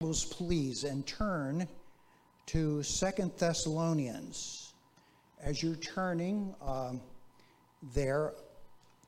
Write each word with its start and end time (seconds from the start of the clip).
Please, 0.00 0.84
and 0.84 1.04
turn 1.08 1.66
to 2.46 2.84
Second 2.84 3.32
Thessalonians. 3.36 4.72
As 5.42 5.60
you're 5.60 5.74
turning 5.74 6.54
um, 6.64 7.00
there, 7.94 8.34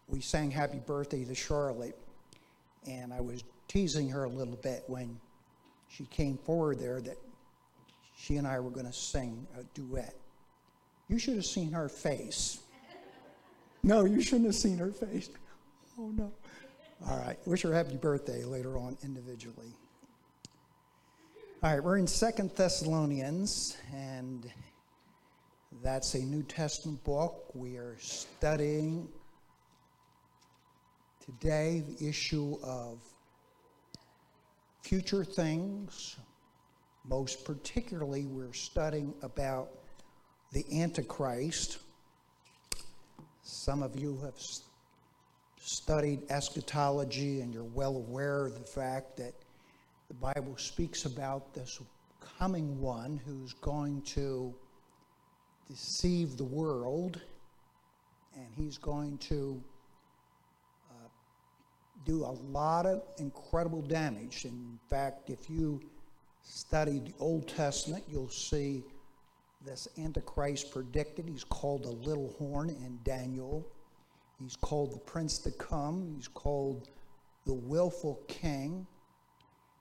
we 0.09 0.21
sang 0.21 0.51
Happy 0.51 0.81
Birthday 0.85 1.25
to 1.25 1.33
Charlotte, 1.33 1.97
and 2.89 3.13
I 3.13 3.21
was 3.21 3.45
teasing 3.69 4.09
her 4.09 4.25
a 4.25 4.29
little 4.29 4.57
bit 4.57 4.83
when 4.89 5.21
she 5.89 6.07
came 6.07 6.37
forward 6.37 6.81
there 6.81 7.01
that 7.01 7.19
she 8.17 8.37
and 8.37 8.45
I 8.45 8.59
were 8.59 8.71
going 8.71 8.87
to 8.87 8.93
sing 8.93 9.47
a 9.57 9.63
duet. 9.79 10.17
You 11.07 11.21
should 11.21 11.37
have 11.37 11.47
seen 11.47 11.71
her 11.71 11.89
face. 11.89 12.59
No, 13.85 14.07
you 14.07 14.21
shouldn't 14.21 14.47
have 14.47 14.57
seen 14.57 14.79
her 14.79 14.91
face. 14.91 15.31
Oh, 15.97 16.09
no. 16.09 16.33
All 17.09 17.17
right. 17.17 17.39
Wish 17.47 17.63
her 17.63 17.73
happy 17.73 17.97
birthday 17.97 18.43
later 18.43 18.77
on 18.77 18.99
individually. 19.05 19.73
All 21.63 21.71
right, 21.71 21.85
we're 21.85 21.99
in 21.99 22.07
Second 22.07 22.53
Thessalonians, 22.57 23.77
and 23.93 24.51
that's 25.83 26.15
a 26.15 26.21
New 26.21 26.43
Testament 26.43 27.05
book. 27.05 27.51
We 27.53 27.77
are 27.77 27.99
studying 27.99 29.07
today 31.23 31.85
the 31.87 32.09
issue 32.09 32.57
of 32.63 33.03
future 34.81 35.23
things. 35.23 36.17
Most 37.05 37.45
particularly, 37.45 38.25
we're 38.25 38.55
studying 38.55 39.13
about 39.21 39.69
the 40.53 40.65
Antichrist. 40.81 41.81
Some 43.43 43.83
of 43.83 44.01
you 44.01 44.19
have 44.25 44.41
studied 45.61 46.23
eschatology, 46.31 47.43
and 47.43 47.53
you're 47.53 47.65
well 47.65 47.97
aware 47.97 48.47
of 48.47 48.55
the 48.55 48.65
fact 48.65 49.19
that 49.19 49.35
the 50.11 50.15
Bible 50.15 50.57
speaks 50.57 51.05
about 51.05 51.55
this 51.55 51.81
coming 52.37 52.81
one 52.81 53.21
who's 53.25 53.53
going 53.53 54.03
to 54.03 54.53
deceive 55.69 56.37
the 56.37 56.45
world 56.45 57.21
and 58.35 58.49
he's 58.57 58.77
going 58.77 59.19
to 59.19 59.63
uh, 60.91 61.09
do 62.05 62.25
a 62.25 62.35
lot 62.51 62.87
of 62.87 63.05
incredible 63.19 63.83
damage. 63.83 64.47
In 64.47 64.81
fact, 64.89 65.31
if 65.31 65.49
you 65.49 65.81
study 66.43 66.99
the 66.99 67.15
Old 67.21 67.47
Testament, 67.47 68.03
you'll 68.11 68.29
see 68.29 68.83
this 69.65 69.87
Antichrist 69.97 70.73
predicted. 70.73 71.29
He's 71.29 71.45
called 71.45 71.85
the 71.85 71.93
little 71.93 72.35
horn 72.37 72.71
in 72.71 72.99
Daniel. 73.05 73.65
He's 74.43 74.57
called 74.57 74.93
the 74.93 74.99
prince 74.99 75.39
to 75.39 75.53
come. 75.53 76.13
He's 76.17 76.27
called 76.27 76.89
the 77.47 77.55
willful 77.55 78.21
king 78.27 78.89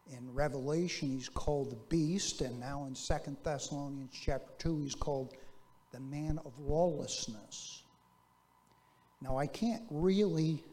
in 0.09 0.33
Revelation, 0.33 1.09
he's 1.09 1.29
called 1.29 1.71
the 1.71 1.77
beast, 1.89 2.41
and 2.41 2.59
now 2.59 2.85
in 2.85 2.95
Second 2.95 3.37
Thessalonians 3.43 4.11
chapter 4.13 4.51
2, 4.57 4.79
he's 4.81 4.95
called 4.95 5.33
the 5.91 5.99
man 5.99 6.39
of 6.45 6.57
lawlessness. 6.59 7.83
Now, 9.21 9.37
I 9.37 9.47
can't 9.47 9.83
really 9.89 10.63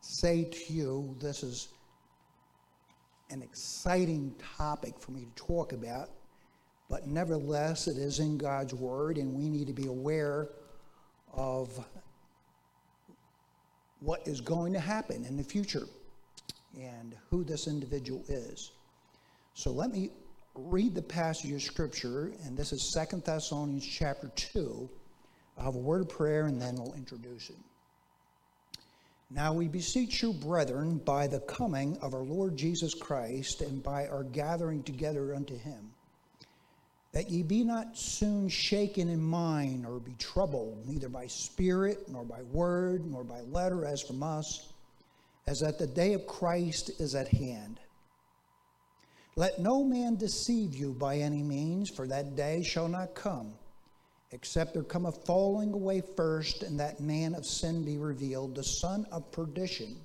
say 0.00 0.44
to 0.44 0.72
you 0.72 1.16
this 1.20 1.42
is 1.42 1.68
an 3.30 3.42
exciting 3.42 4.34
topic 4.56 4.98
for 4.98 5.12
me 5.12 5.26
to 5.26 5.42
talk 5.42 5.72
about, 5.72 6.10
but 6.90 7.06
nevertheless, 7.06 7.86
it 7.86 7.96
is 7.96 8.18
in 8.18 8.36
God's 8.36 8.74
Word, 8.74 9.18
and 9.18 9.34
we 9.34 9.48
need 9.48 9.66
to 9.66 9.72
be 9.72 9.86
aware 9.86 10.48
of 11.32 11.84
what 14.00 14.26
is 14.26 14.40
going 14.40 14.72
to 14.72 14.80
happen 14.80 15.24
in 15.24 15.36
the 15.36 15.44
future 15.44 15.86
and 16.80 17.14
who 17.30 17.44
this 17.44 17.66
individual 17.66 18.24
is. 18.28 18.72
So 19.54 19.70
let 19.70 19.90
me 19.90 20.10
read 20.54 20.94
the 20.94 21.02
passage 21.02 21.52
of 21.52 21.62
scripture, 21.62 22.32
and 22.44 22.56
this 22.56 22.72
is 22.72 22.92
Second 22.92 23.24
Thessalonians 23.24 23.86
chapter 23.86 24.30
2. 24.34 24.88
I'll 25.58 25.64
have 25.64 25.74
a 25.74 25.78
word 25.78 26.02
of 26.02 26.08
prayer 26.08 26.46
and 26.46 26.60
then 26.60 26.76
I'll 26.78 26.94
introduce 26.94 27.50
it. 27.50 27.56
Now 29.30 29.52
we 29.52 29.68
beseech 29.68 30.22
you, 30.22 30.32
brethren, 30.32 30.98
by 30.98 31.26
the 31.26 31.40
coming 31.40 31.96
of 32.02 32.14
our 32.14 32.22
Lord 32.22 32.56
Jesus 32.56 32.94
Christ 32.94 33.62
and 33.62 33.82
by 33.82 34.06
our 34.06 34.22
gathering 34.22 34.82
together 34.82 35.34
unto 35.34 35.56
him, 35.56 35.90
that 37.12 37.30
ye 37.30 37.42
be 37.42 37.64
not 37.64 37.96
soon 37.96 38.48
shaken 38.48 39.08
in 39.08 39.22
mind 39.22 39.86
or 39.86 39.98
be 39.98 40.14
troubled, 40.18 40.86
neither 40.86 41.08
by 41.08 41.26
spirit, 41.26 42.08
nor 42.08 42.24
by 42.24 42.42
word, 42.42 43.06
nor 43.10 43.24
by 43.24 43.40
letter 43.40 43.84
as 43.84 44.02
from 44.02 44.22
us 44.22 44.73
as 45.46 45.60
that 45.60 45.78
the 45.78 45.86
day 45.86 46.14
of 46.14 46.26
Christ 46.26 46.90
is 47.00 47.14
at 47.14 47.28
hand. 47.28 47.80
Let 49.36 49.58
no 49.58 49.82
man 49.82 50.16
deceive 50.16 50.74
you 50.74 50.92
by 50.92 51.16
any 51.16 51.42
means, 51.42 51.90
for 51.90 52.06
that 52.06 52.36
day 52.36 52.62
shall 52.62 52.88
not 52.88 53.14
come, 53.14 53.52
except 54.30 54.74
there 54.74 54.84
come 54.84 55.06
a 55.06 55.12
falling 55.12 55.72
away 55.72 56.02
first, 56.16 56.62
and 56.62 56.78
that 56.78 57.00
man 57.00 57.34
of 57.34 57.44
sin 57.44 57.84
be 57.84 57.96
revealed, 57.96 58.54
the 58.54 58.62
son 58.62 59.06
of 59.10 59.30
perdition, 59.32 59.96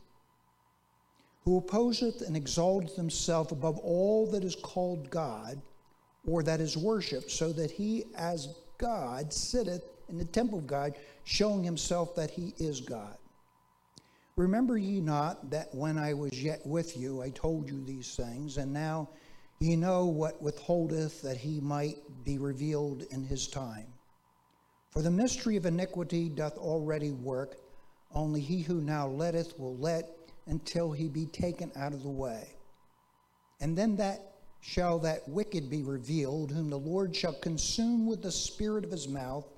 who 1.44 1.58
opposeth 1.58 2.22
and 2.22 2.36
exalteth 2.36 2.96
himself 2.96 3.52
above 3.52 3.78
all 3.80 4.26
that 4.32 4.44
is 4.44 4.56
called 4.56 5.10
God, 5.12 5.62
or 6.28 6.42
that 6.44 6.60
is 6.60 6.76
worshipped, 6.76 7.30
so 7.30 7.54
that 7.54 7.72
he 7.72 8.06
as 8.18 8.56
God 8.80 9.32
sitteth 9.32 9.84
in 10.10 10.18
the 10.18 10.26
temple 10.26 10.58
of 10.58 10.68
God, 10.68 10.96
showing 11.24 11.64
himself 11.64 12.16
that 12.16 12.32
he 12.32 12.54
is 12.58 12.82
God. 12.82 13.16
Remember 14.40 14.78
ye 14.78 15.02
not 15.02 15.50
that 15.50 15.76
when 15.76 15.98
I 15.98 16.14
was 16.14 16.42
yet 16.42 16.66
with 16.66 16.96
you, 16.96 17.22
I 17.22 17.30
told 17.30 17.70
you 17.70 17.84
these 17.84 18.16
things, 18.16 18.56
and 18.56 18.72
now 18.72 19.10
ye 19.60 19.76
know 19.76 20.06
what 20.06 20.42
withholdeth 20.42 21.22
that 21.24 21.36
he 21.36 21.60
might 21.60 21.98
be 22.24 22.38
revealed 22.38 23.04
in 23.12 23.26
his 23.26 23.50
time. 23.50 23.88
For 24.92 25.02
the 25.02 25.12
mystery 25.12 25.58
of 25.58 25.66
iniquity 25.66 26.30
doth 26.30 26.58
already 26.58 27.12
work, 27.12 27.58
only 28.16 28.40
he 28.40 28.62
who 28.62 28.80
now 28.80 29.10
letteth 29.10 29.60
will 29.60 29.76
let 29.76 30.08
until 30.46 30.94
he 30.94 31.10
be 31.10 31.26
taken 31.26 31.70
out 31.76 31.92
of 31.92 32.04
the 32.04 32.10
way. 32.10 32.48
And 33.60 33.78
then 33.78 33.98
that 33.98 34.36
shall 34.62 35.00
that 35.00 35.28
wicked 35.28 35.70
be 35.70 35.84
revealed, 35.84 36.52
whom 36.52 36.70
the 36.70 36.80
Lord 36.80 37.14
shall 37.14 37.34
consume 37.34 38.08
with 38.08 38.22
the 38.22 38.32
spirit 38.32 38.86
of 38.86 38.92
his 38.92 39.10
mouth, 39.10 39.50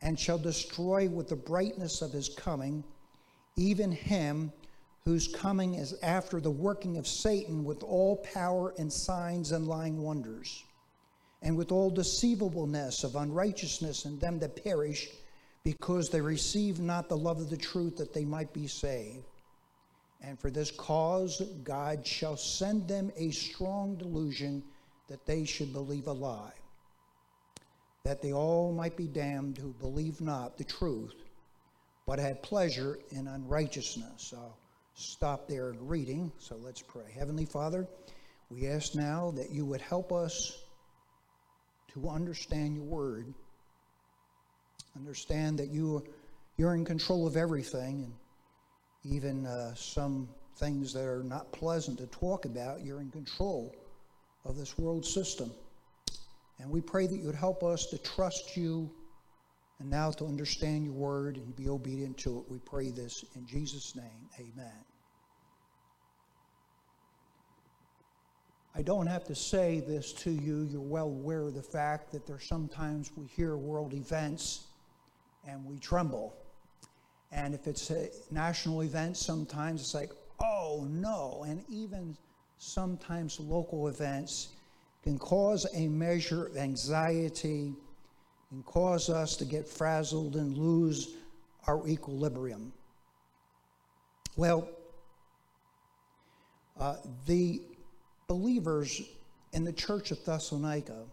and 0.00 0.16
shall 0.16 0.38
destroy 0.38 1.08
with 1.08 1.28
the 1.28 1.34
brightness 1.34 2.02
of 2.02 2.12
his 2.12 2.28
coming 2.28 2.84
even 3.56 3.92
him 3.92 4.52
whose 5.04 5.28
coming 5.28 5.74
is 5.74 5.94
after 6.02 6.40
the 6.40 6.50
working 6.50 6.96
of 6.96 7.06
Satan 7.06 7.64
with 7.64 7.82
all 7.82 8.16
power 8.18 8.72
and 8.78 8.92
signs 8.92 9.52
and 9.52 9.66
lying 9.66 10.00
wonders, 10.00 10.64
and 11.42 11.56
with 11.56 11.72
all 11.72 11.90
deceivableness 11.90 13.02
of 13.02 13.16
unrighteousness 13.16 14.04
in 14.04 14.18
them 14.18 14.38
that 14.38 14.62
perish, 14.62 15.08
because 15.64 16.08
they 16.08 16.20
receive 16.20 16.78
not 16.80 17.08
the 17.08 17.16
love 17.16 17.40
of 17.40 17.50
the 17.50 17.56
truth 17.56 17.96
that 17.96 18.14
they 18.14 18.24
might 18.24 18.52
be 18.52 18.66
saved. 18.66 19.24
And 20.20 20.38
for 20.38 20.50
this 20.50 20.70
cause, 20.70 21.42
God 21.64 22.06
shall 22.06 22.36
send 22.36 22.86
them 22.86 23.10
a 23.16 23.30
strong 23.30 23.96
delusion 23.96 24.62
that 25.08 25.26
they 25.26 25.44
should 25.44 25.72
believe 25.72 26.06
a 26.06 26.12
lie, 26.12 26.52
that 28.04 28.22
they 28.22 28.32
all 28.32 28.72
might 28.72 28.96
be 28.96 29.08
damned 29.08 29.58
who 29.58 29.72
believe 29.74 30.20
not 30.20 30.56
the 30.56 30.64
truth 30.64 31.21
but 32.06 32.18
had 32.18 32.42
pleasure 32.42 32.98
in 33.10 33.26
unrighteousness. 33.28 34.34
I'll 34.36 34.58
stop 34.94 35.48
there 35.48 35.70
in 35.70 35.86
reading, 35.86 36.32
so 36.38 36.56
let's 36.56 36.82
pray. 36.82 37.12
Heavenly 37.16 37.44
Father, 37.44 37.86
we 38.50 38.66
ask 38.66 38.94
now 38.94 39.32
that 39.36 39.50
you 39.50 39.64
would 39.64 39.80
help 39.80 40.12
us 40.12 40.62
to 41.94 42.08
understand 42.08 42.76
your 42.76 42.84
word, 42.84 43.32
understand 44.96 45.58
that 45.58 45.68
you, 45.68 46.04
you're 46.56 46.74
in 46.74 46.84
control 46.84 47.26
of 47.26 47.36
everything, 47.36 48.04
and 48.04 48.12
even 49.04 49.46
uh, 49.46 49.74
some 49.74 50.28
things 50.56 50.92
that 50.92 51.04
are 51.04 51.24
not 51.24 51.50
pleasant 51.52 51.98
to 51.98 52.06
talk 52.06 52.44
about, 52.44 52.84
you're 52.84 53.00
in 53.00 53.10
control 53.10 53.74
of 54.44 54.56
this 54.56 54.78
world 54.78 55.04
system. 55.04 55.50
And 56.58 56.70
we 56.70 56.80
pray 56.80 57.06
that 57.06 57.16
you 57.16 57.26
would 57.26 57.34
help 57.34 57.62
us 57.62 57.86
to 57.86 57.98
trust 57.98 58.56
you 58.56 58.90
and 59.82 59.90
now 59.90 60.12
to 60.12 60.24
understand 60.24 60.84
your 60.84 60.94
word 60.94 61.36
and 61.36 61.56
be 61.56 61.68
obedient 61.68 62.16
to 62.16 62.38
it. 62.38 62.44
We 62.48 62.58
pray 62.60 62.90
this 62.90 63.24
in 63.34 63.44
Jesus' 63.44 63.96
name. 63.96 64.28
Amen. 64.38 64.84
I 68.76 68.82
don't 68.82 69.08
have 69.08 69.24
to 69.24 69.34
say 69.34 69.80
this 69.80 70.12
to 70.12 70.30
you. 70.30 70.68
You're 70.70 70.80
well 70.80 71.08
aware 71.08 71.48
of 71.48 71.54
the 71.54 71.64
fact 71.64 72.12
that 72.12 72.28
there's 72.28 72.44
sometimes 72.44 73.10
we 73.16 73.26
hear 73.26 73.56
world 73.56 73.92
events 73.92 74.66
and 75.48 75.64
we 75.66 75.80
tremble. 75.80 76.32
And 77.32 77.52
if 77.52 77.66
it's 77.66 77.90
a 77.90 78.08
national 78.30 78.82
event, 78.82 79.16
sometimes 79.16 79.80
it's 79.80 79.94
like, 79.94 80.12
oh 80.38 80.86
no. 80.88 81.44
And 81.48 81.64
even 81.68 82.16
sometimes 82.58 83.40
local 83.40 83.88
events 83.88 84.50
can 85.02 85.18
cause 85.18 85.66
a 85.74 85.88
measure 85.88 86.46
of 86.46 86.56
anxiety 86.56 87.74
and 88.52 88.64
cause 88.66 89.08
us 89.08 89.34
to 89.36 89.44
get 89.44 89.66
frazzled 89.66 90.36
and 90.36 90.56
lose 90.56 91.14
our 91.66 91.86
equilibrium. 91.88 92.72
Well, 94.36 94.68
uh, 96.78 96.96
the 97.26 97.62
believers 98.28 99.02
in 99.52 99.64
the 99.64 99.72
church 99.72 100.10
of 100.10 100.24
Thessalonica 100.24 101.04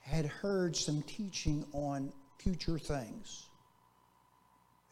had 0.00 0.26
heard 0.26 0.76
some 0.76 1.02
teaching 1.02 1.64
on 1.72 2.12
future 2.38 2.78
things. 2.78 3.46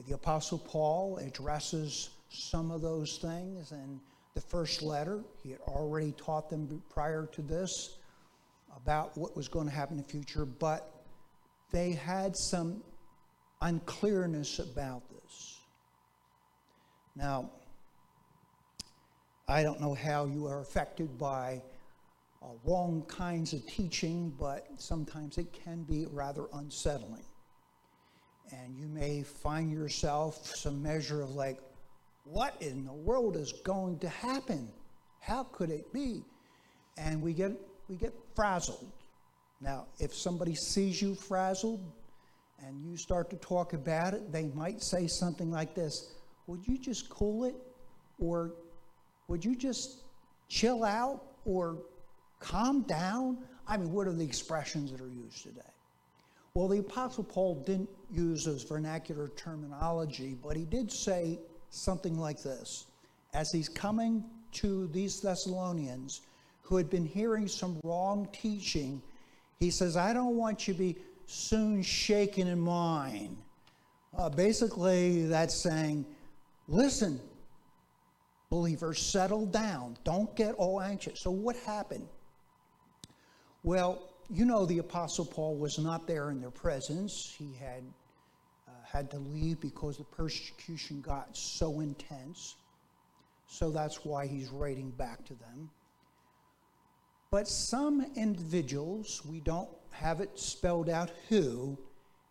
The 0.06 0.14
Apostle 0.14 0.58
Paul 0.58 1.18
addresses 1.18 2.10
some 2.30 2.70
of 2.70 2.80
those 2.80 3.18
things 3.18 3.72
in 3.72 4.00
the 4.34 4.40
first 4.40 4.82
letter. 4.82 5.20
He 5.42 5.50
had 5.50 5.60
already 5.62 6.12
taught 6.12 6.48
them 6.48 6.82
prior 6.88 7.26
to 7.32 7.42
this 7.42 7.98
about 8.76 9.16
what 9.18 9.36
was 9.36 9.48
going 9.48 9.66
to 9.66 9.74
happen 9.74 9.98
in 9.98 10.02
the 10.02 10.08
future, 10.08 10.44
but 10.44 10.99
they 11.70 11.92
had 11.92 12.36
some 12.36 12.82
unclearness 13.60 14.58
about 14.58 15.02
this. 15.10 15.58
Now, 17.16 17.50
I 19.48 19.62
don't 19.62 19.80
know 19.80 19.94
how 19.94 20.26
you 20.26 20.46
are 20.46 20.60
affected 20.60 21.18
by 21.18 21.62
uh, 22.42 22.46
wrong 22.64 23.04
kinds 23.08 23.52
of 23.52 23.66
teaching, 23.66 24.32
but 24.38 24.66
sometimes 24.76 25.38
it 25.38 25.52
can 25.52 25.82
be 25.82 26.06
rather 26.06 26.46
unsettling. 26.54 27.24
And 28.52 28.76
you 28.76 28.86
may 28.86 29.22
find 29.22 29.72
yourself 29.72 30.46
some 30.46 30.82
measure 30.82 31.22
of 31.22 31.30
like, 31.30 31.58
what 32.24 32.54
in 32.60 32.84
the 32.84 32.92
world 32.92 33.36
is 33.36 33.52
going 33.52 33.98
to 34.00 34.08
happen? 34.08 34.68
How 35.20 35.44
could 35.44 35.70
it 35.70 35.92
be? 35.92 36.22
And 36.96 37.20
we 37.20 37.32
get 37.32 37.52
we 37.88 37.96
get 37.96 38.14
frazzled. 38.34 38.92
Now, 39.60 39.86
if 39.98 40.14
somebody 40.14 40.54
sees 40.54 41.02
you 41.02 41.14
frazzled 41.14 41.80
and 42.64 42.82
you 42.82 42.96
start 42.96 43.28
to 43.30 43.36
talk 43.36 43.74
about 43.74 44.14
it, 44.14 44.32
they 44.32 44.46
might 44.54 44.82
say 44.82 45.06
something 45.06 45.50
like 45.50 45.74
this 45.74 46.14
Would 46.46 46.66
you 46.66 46.78
just 46.78 47.10
cool 47.10 47.44
it? 47.44 47.54
Or 48.18 48.52
would 49.28 49.44
you 49.44 49.54
just 49.54 50.02
chill 50.48 50.84
out? 50.84 51.22
Or 51.44 51.78
calm 52.38 52.82
down? 52.82 53.38
I 53.66 53.76
mean, 53.76 53.92
what 53.92 54.06
are 54.06 54.12
the 54.12 54.24
expressions 54.24 54.90
that 54.92 55.00
are 55.00 55.08
used 55.08 55.42
today? 55.42 55.60
Well, 56.54 56.68
the 56.68 56.78
Apostle 56.78 57.24
Paul 57.24 57.62
didn't 57.64 57.88
use 58.10 58.44
those 58.44 58.64
vernacular 58.64 59.28
terminology, 59.28 60.36
but 60.42 60.56
he 60.56 60.64
did 60.64 60.90
say 60.90 61.38
something 61.70 62.18
like 62.18 62.42
this 62.42 62.86
As 63.34 63.50
he's 63.52 63.68
coming 63.68 64.24
to 64.52 64.88
these 64.88 65.20
Thessalonians 65.20 66.22
who 66.62 66.76
had 66.76 66.90
been 66.90 67.06
hearing 67.06 67.46
some 67.46 67.78
wrong 67.84 68.28
teaching, 68.32 69.00
he 69.60 69.70
says, 69.70 69.94
I 69.94 70.14
don't 70.14 70.36
want 70.36 70.66
you 70.66 70.72
to 70.72 70.78
be 70.78 70.96
soon 71.26 71.82
shaken 71.82 72.48
in 72.48 72.58
mind. 72.58 73.36
Uh, 74.16 74.30
basically, 74.30 75.26
that's 75.26 75.54
saying, 75.54 76.06
listen, 76.66 77.20
believers, 78.48 78.98
settle 79.00 79.44
down. 79.44 79.98
Don't 80.02 80.34
get 80.34 80.54
all 80.54 80.80
anxious. 80.80 81.20
So, 81.20 81.30
what 81.30 81.56
happened? 81.66 82.08
Well, 83.62 84.08
you 84.30 84.46
know, 84.46 84.64
the 84.64 84.78
Apostle 84.78 85.26
Paul 85.26 85.56
was 85.56 85.78
not 85.78 86.06
there 86.06 86.30
in 86.30 86.40
their 86.40 86.50
presence. 86.50 87.34
He 87.38 87.52
had 87.60 87.82
uh, 88.66 88.72
had 88.90 89.10
to 89.10 89.18
leave 89.18 89.60
because 89.60 89.98
the 89.98 90.04
persecution 90.04 91.02
got 91.02 91.36
so 91.36 91.80
intense. 91.80 92.56
So 93.46 93.70
that's 93.70 94.04
why 94.04 94.26
he's 94.26 94.48
writing 94.48 94.90
back 94.90 95.24
to 95.26 95.34
them. 95.34 95.68
But 97.30 97.46
some 97.46 98.04
individuals, 98.16 99.22
we 99.24 99.40
don't 99.40 99.68
have 99.90 100.20
it 100.20 100.38
spelled 100.38 100.88
out 100.88 101.10
who, 101.28 101.78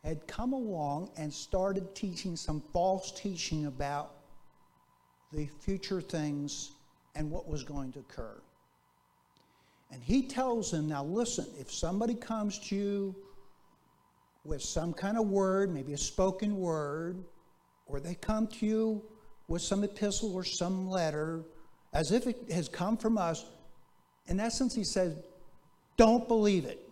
had 0.04 0.28
come 0.28 0.54
along 0.54 1.12
and 1.18 1.34
started 1.34 1.94
teaching 1.96 2.36
some 2.36 2.62
false 2.74 3.12
teaching 3.12 3.66
about 3.66 4.16
the 5.32 5.46
future 5.60 6.02
things 6.02 6.72
and 7.16 7.30
what 7.30 7.48
was 7.48 7.64
going 7.64 7.92
to 7.94 8.00
occur. 8.00 8.42
And 9.92 10.04
he 10.04 10.24
tells 10.24 10.72
them, 10.72 10.88
now 10.88 11.04
listen, 11.04 11.48
if 11.60 11.72
somebody 11.72 12.14
comes 12.14 12.60
to 12.70 12.76
you 12.76 13.16
with 14.46 14.62
some 14.62 14.94
kind 14.94 15.18
of 15.18 15.28
word, 15.28 15.74
maybe 15.74 15.94
a 15.94 15.98
spoken 15.98 16.58
word, 16.58 17.24
or 17.88 18.00
they 18.00 18.16
come 18.16 18.48
to 18.48 18.66
you 18.66 19.04
with 19.48 19.62
some 19.62 19.84
epistle 19.84 20.34
or 20.34 20.44
some 20.44 20.90
letter, 20.90 21.44
as 21.94 22.12
if 22.12 22.28
it 22.28 22.52
has 22.52 22.70
come 22.70 22.96
from 22.98 23.18
us, 23.18 23.46
in 24.30 24.40
essence, 24.40 24.74
he 24.74 24.84
says, 24.84 25.16
don't 25.98 26.28
believe 26.28 26.66
it. 26.66 26.88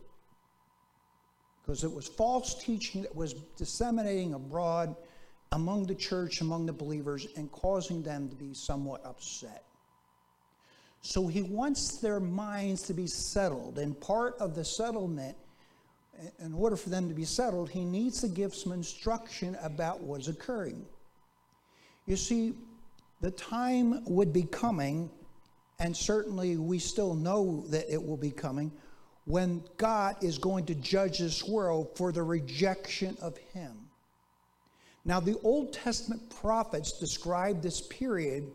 Because 1.61 1.83
it 1.83 1.91
was 1.91 2.07
false 2.07 2.61
teaching 2.63 3.01
that 3.03 3.15
was 3.15 3.33
disseminating 3.57 4.33
abroad 4.33 4.95
among 5.51 5.85
the 5.85 5.95
church, 5.95 6.41
among 6.41 6.65
the 6.65 6.73
believers, 6.73 7.27
and 7.35 7.51
causing 7.51 8.01
them 8.01 8.29
to 8.29 8.35
be 8.35 8.53
somewhat 8.53 9.05
upset. 9.05 9.63
So 11.01 11.27
he 11.27 11.41
wants 11.43 11.99
their 11.99 12.19
minds 12.19 12.81
to 12.83 12.93
be 12.93 13.07
settled. 13.07 13.77
And 13.79 13.99
part 13.99 14.35
of 14.39 14.55
the 14.55 14.65
settlement, 14.65 15.37
in 16.39 16.53
order 16.53 16.75
for 16.75 16.89
them 16.89 17.07
to 17.07 17.13
be 17.13 17.25
settled, 17.25 17.69
he 17.69 17.85
needs 17.85 18.19
to 18.21 18.27
give 18.27 18.55
some 18.55 18.71
instruction 18.71 19.55
about 19.61 20.01
what's 20.01 20.27
occurring. 20.27 20.85
You 22.07 22.15
see, 22.15 22.55
the 23.21 23.31
time 23.31 24.03
would 24.05 24.33
be 24.33 24.43
coming, 24.43 25.09
and 25.79 25.95
certainly 25.95 26.57
we 26.57 26.79
still 26.79 27.13
know 27.13 27.65
that 27.69 27.91
it 27.91 28.01
will 28.01 28.17
be 28.17 28.31
coming, 28.31 28.71
when 29.25 29.61
God 29.77 30.15
is 30.23 30.37
going 30.37 30.65
to 30.67 30.75
judge 30.75 31.19
this 31.19 31.43
world 31.43 31.89
for 31.95 32.11
the 32.11 32.23
rejection 32.23 33.17
of 33.21 33.37
him. 33.37 33.75
Now, 35.03 35.19
the 35.19 35.37
Old 35.43 35.73
Testament 35.73 36.29
prophets 36.29 36.93
describe 36.93 37.61
this 37.61 37.81
period 37.81 38.51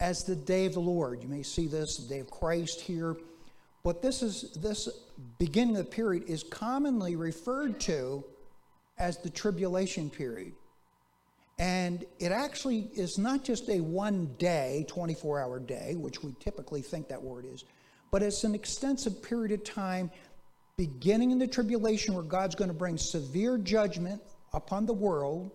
as 0.00 0.24
the 0.24 0.36
day 0.36 0.66
of 0.66 0.74
the 0.74 0.80
Lord. 0.80 1.22
You 1.22 1.28
may 1.28 1.42
see 1.42 1.66
this, 1.66 1.96
the 1.96 2.08
day 2.08 2.20
of 2.20 2.30
Christ 2.30 2.80
here. 2.80 3.16
But 3.84 4.02
this 4.02 4.22
is 4.22 4.52
this 4.52 4.88
beginning 5.38 5.76
of 5.76 5.84
the 5.84 5.90
period 5.90 6.24
is 6.28 6.42
commonly 6.42 7.16
referred 7.16 7.80
to 7.80 8.24
as 8.98 9.18
the 9.18 9.30
tribulation 9.30 10.10
period. 10.10 10.52
And 11.58 12.04
it 12.18 12.32
actually 12.32 12.90
is 12.94 13.18
not 13.18 13.44
just 13.44 13.68
a 13.68 13.80
one 13.80 14.34
day, 14.38 14.84
24 14.88 15.40
hour 15.40 15.60
day, 15.60 15.94
which 15.96 16.22
we 16.22 16.34
typically 16.40 16.82
think 16.82 17.08
that 17.08 17.22
word 17.22 17.44
is, 17.44 17.64
but 18.10 18.22
it's 18.22 18.44
an 18.44 18.54
extensive 18.54 19.22
period 19.22 19.52
of 19.52 19.64
time 19.64 20.10
beginning 20.76 21.30
in 21.30 21.38
the 21.38 21.46
tribulation 21.46 22.14
where 22.14 22.22
God's 22.22 22.54
going 22.54 22.68
to 22.68 22.74
bring 22.74 22.96
severe 22.96 23.58
judgment 23.58 24.20
upon 24.52 24.86
the 24.86 24.92
world. 24.92 25.50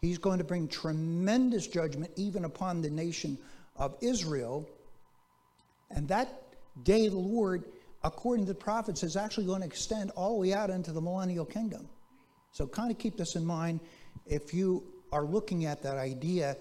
He's 0.00 0.18
going 0.18 0.38
to 0.38 0.44
bring 0.44 0.68
tremendous 0.68 1.66
judgment 1.66 2.12
even 2.16 2.44
upon 2.44 2.80
the 2.80 2.90
nation 2.90 3.38
of 3.76 3.96
Israel. 4.00 4.68
And 5.90 6.08
that 6.08 6.42
day 6.84 7.08
the 7.08 7.16
Lord, 7.16 7.64
according 8.02 8.46
to 8.46 8.52
the 8.52 8.58
prophets, 8.58 9.02
is 9.02 9.16
actually 9.16 9.46
going 9.46 9.60
to 9.60 9.66
extend 9.66 10.10
all 10.12 10.34
the 10.34 10.48
way 10.48 10.54
out 10.54 10.70
into 10.70 10.92
the 10.92 11.00
millennial 11.00 11.44
kingdom. 11.44 11.88
So, 12.52 12.66
kind 12.66 12.90
of 12.90 12.98
keep 12.98 13.16
this 13.16 13.36
in 13.36 13.46
mind 13.46 13.80
if 14.26 14.52
you 14.52 14.84
are 15.12 15.24
looking 15.24 15.66
at 15.66 15.82
that 15.82 15.96
idea. 15.96 16.56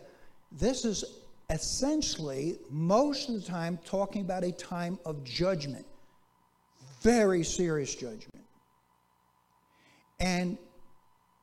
This 0.51 0.85
is 0.85 1.03
essentially, 1.49 2.59
most 2.69 3.29
of 3.29 3.35
the 3.35 3.41
time, 3.41 3.79
talking 3.85 4.21
about 4.21 4.43
a 4.43 4.51
time 4.51 4.99
of 5.05 5.23
judgment, 5.23 5.85
very 7.01 7.43
serious 7.43 7.95
judgment. 7.95 8.45
And 10.19 10.57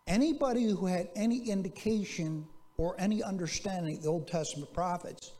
anybody 0.07 0.65
who 0.65 0.87
had 0.87 1.09
any 1.17 1.51
indication 1.51 2.47
or 2.77 2.95
any 2.99 3.23
understanding 3.23 3.97
of 3.97 4.03
the 4.03 4.09
Old 4.09 4.29
Testament 4.29 4.73
prophets 4.73 5.33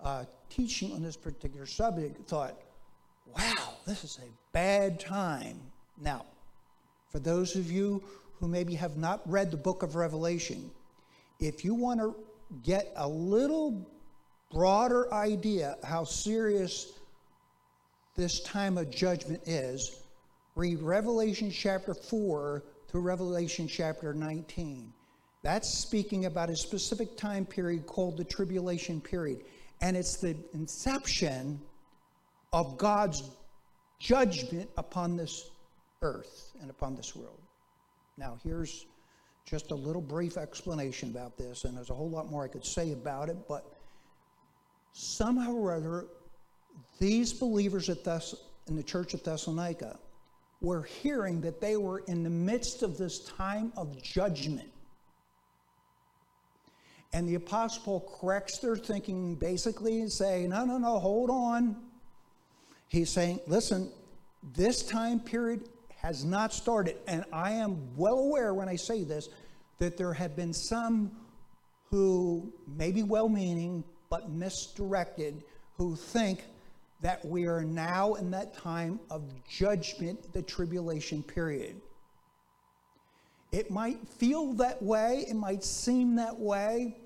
uh, 0.00 0.24
teaching 0.48 0.92
on 0.92 1.02
this 1.02 1.16
particular 1.16 1.66
subject 1.66 2.26
thought, 2.28 2.56
wow, 3.36 3.74
this 3.86 4.04
is 4.04 4.18
a 4.22 4.30
bad 4.52 4.98
time. 4.98 5.60
Now, 6.00 6.24
for 7.10 7.18
those 7.18 7.54
of 7.56 7.70
you 7.70 8.02
who 8.38 8.48
maybe 8.48 8.74
have 8.74 8.96
not 8.96 9.20
read 9.30 9.50
the 9.50 9.56
book 9.56 9.82
of 9.82 9.94
Revelation, 9.94 10.70
if 11.40 11.64
you 11.64 11.74
want 11.74 12.00
to 12.00 12.14
get 12.62 12.92
a 12.96 13.08
little 13.08 13.90
broader 14.52 15.12
idea 15.12 15.76
how 15.84 16.04
serious 16.04 16.92
this 18.16 18.40
time 18.40 18.78
of 18.78 18.90
judgment 18.90 19.42
is, 19.46 20.02
read 20.54 20.80
Revelation 20.80 21.50
chapter 21.50 21.94
4 21.94 22.64
through 22.88 23.00
Revelation 23.00 23.68
chapter 23.68 24.12
19. 24.14 24.92
That's 25.42 25.68
speaking 25.68 26.24
about 26.24 26.50
a 26.50 26.56
specific 26.56 27.16
time 27.16 27.46
period 27.46 27.86
called 27.86 28.16
the 28.16 28.24
tribulation 28.24 29.00
period. 29.00 29.44
And 29.80 29.96
it's 29.96 30.16
the 30.16 30.36
inception 30.52 31.60
of 32.52 32.76
God's 32.76 33.22
judgment 34.00 34.68
upon 34.76 35.16
this 35.16 35.50
earth 36.02 36.52
and 36.60 36.70
upon 36.70 36.96
this 36.96 37.14
world. 37.14 37.38
Now, 38.18 38.36
here's 38.42 38.86
just 39.46 39.70
a 39.70 39.74
little 39.74 40.02
brief 40.02 40.36
explanation 40.36 41.10
about 41.10 41.38
this, 41.38 41.64
and 41.64 41.76
there's 41.76 41.90
a 41.90 41.94
whole 41.94 42.10
lot 42.10 42.30
more 42.30 42.44
I 42.44 42.48
could 42.48 42.64
say 42.64 42.92
about 42.92 43.28
it, 43.28 43.36
but 43.48 43.64
somehow 44.92 45.52
or 45.52 45.72
other, 45.72 46.06
these 46.98 47.32
believers 47.32 47.88
at 47.88 48.02
Thess- 48.04 48.34
in 48.66 48.74
the 48.74 48.82
church 48.82 49.14
of 49.14 49.22
Thessalonica 49.22 49.98
were 50.60 50.82
hearing 50.82 51.40
that 51.42 51.60
they 51.60 51.76
were 51.76 52.00
in 52.00 52.24
the 52.24 52.30
midst 52.30 52.82
of 52.82 52.98
this 52.98 53.20
time 53.20 53.72
of 53.76 54.02
judgment. 54.02 54.70
And 57.12 57.28
the 57.28 57.36
Apostle 57.36 57.82
Paul 57.84 58.18
corrects 58.20 58.58
their 58.58 58.76
thinking 58.76 59.36
basically 59.36 60.00
and 60.00 60.12
say, 60.12 60.46
no, 60.46 60.64
no, 60.64 60.76
no, 60.76 60.98
hold 60.98 61.30
on. 61.30 61.76
He's 62.88 63.08
saying, 63.08 63.40
listen, 63.46 63.90
this 64.42 64.82
time 64.82 65.20
period 65.20 65.68
has 65.98 66.24
not 66.24 66.52
started. 66.52 66.96
And 67.06 67.24
I 67.32 67.52
am 67.52 67.96
well 67.96 68.18
aware 68.18 68.54
when 68.54 68.68
I 68.68 68.76
say 68.76 69.04
this 69.04 69.28
that 69.78 69.96
there 69.96 70.12
have 70.12 70.34
been 70.34 70.52
some 70.52 71.12
who 71.90 72.52
may 72.76 72.90
be 72.90 73.02
well 73.02 73.28
meaning 73.28 73.84
but 74.10 74.30
misdirected 74.30 75.44
who 75.76 75.94
think 75.94 76.44
that 77.00 77.24
we 77.24 77.46
are 77.46 77.62
now 77.62 78.14
in 78.14 78.30
that 78.32 78.54
time 78.54 78.98
of 79.10 79.22
judgment, 79.48 80.32
the 80.32 80.42
tribulation 80.42 81.22
period. 81.22 81.80
It 83.52 83.70
might 83.70 84.06
feel 84.08 84.52
that 84.54 84.82
way, 84.82 85.24
it 85.28 85.36
might 85.36 85.62
seem 85.62 86.16
that 86.16 86.38
way, 86.38 86.96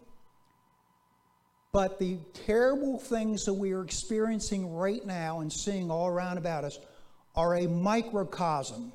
but 1.72 1.98
the 1.98 2.18
terrible 2.46 2.98
things 2.98 3.44
that 3.44 3.54
we 3.54 3.72
are 3.72 3.82
experiencing 3.82 4.74
right 4.74 5.04
now 5.04 5.40
and 5.40 5.52
seeing 5.52 5.90
all 5.90 6.06
around 6.06 6.38
about 6.38 6.64
us 6.64 6.78
are 7.34 7.56
a 7.56 7.66
microcosm. 7.66 8.92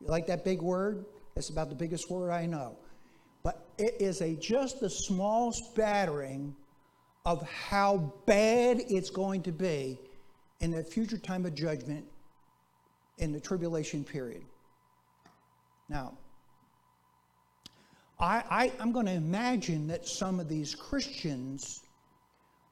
You 0.00 0.08
like 0.08 0.26
that 0.26 0.44
big 0.44 0.60
word? 0.60 1.04
It's 1.36 1.50
about 1.50 1.68
the 1.68 1.74
biggest 1.74 2.10
word 2.10 2.30
I 2.30 2.46
know. 2.46 2.76
But 3.42 3.66
it 3.78 3.94
is 4.00 4.20
a 4.20 4.34
just 4.34 4.82
a 4.82 4.90
small 4.90 5.52
spattering 5.52 6.54
of 7.24 7.48
how 7.48 8.12
bad 8.26 8.80
it's 8.88 9.10
going 9.10 9.42
to 9.42 9.52
be 9.52 9.98
in 10.60 10.70
the 10.70 10.82
future 10.82 11.18
time 11.18 11.44
of 11.44 11.54
judgment 11.54 12.04
in 13.18 13.32
the 13.32 13.40
tribulation 13.40 14.04
period. 14.04 14.42
Now, 15.88 16.16
I, 18.18 18.42
I, 18.48 18.72
am 18.80 18.92
going 18.92 19.06
to 19.06 19.12
imagine 19.12 19.86
that 19.88 20.06
some 20.06 20.40
of 20.40 20.48
these 20.48 20.74
Christians 20.74 21.82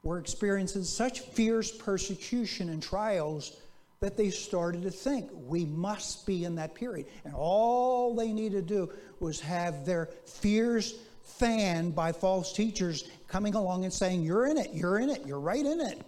were 0.03 0.17
experiencing 0.19 0.83
such 0.83 1.19
fierce 1.19 1.71
persecution 1.71 2.69
and 2.69 2.81
trials 2.81 3.57
that 3.99 4.17
they 4.17 4.29
started 4.29 4.83
to 4.83 4.91
think 4.91 5.29
we 5.33 5.65
must 5.65 6.25
be 6.25 6.43
in 6.43 6.55
that 6.55 6.75
period. 6.75 7.07
And 7.23 7.33
all 7.33 8.15
they 8.15 8.31
needed 8.31 8.67
to 8.67 8.73
do 8.73 8.93
was 9.19 9.39
have 9.41 9.85
their 9.85 10.09
fears 10.25 10.95
fanned 11.23 11.95
by 11.95 12.11
false 12.11 12.53
teachers 12.53 13.09
coming 13.27 13.55
along 13.55 13.83
and 13.83 13.93
saying, 13.93 14.21
You're 14.21 14.47
in 14.47 14.57
it, 14.57 14.71
you're 14.73 14.99
in 14.99 15.09
it, 15.09 15.25
you're 15.25 15.39
right 15.39 15.65
in 15.65 15.79
it. 15.81 16.01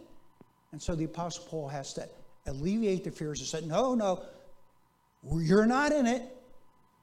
And 0.71 0.81
so 0.81 0.95
the 0.95 1.05
Apostle 1.05 1.45
Paul 1.47 1.67
has 1.69 1.93
to 1.93 2.07
alleviate 2.45 3.03
the 3.03 3.11
fears 3.11 3.39
and 3.39 3.47
say, 3.47 3.67
No, 3.67 3.95
no, 3.95 4.23
you're 5.23 5.65
not 5.65 5.91
in 5.91 6.05
it 6.05 6.33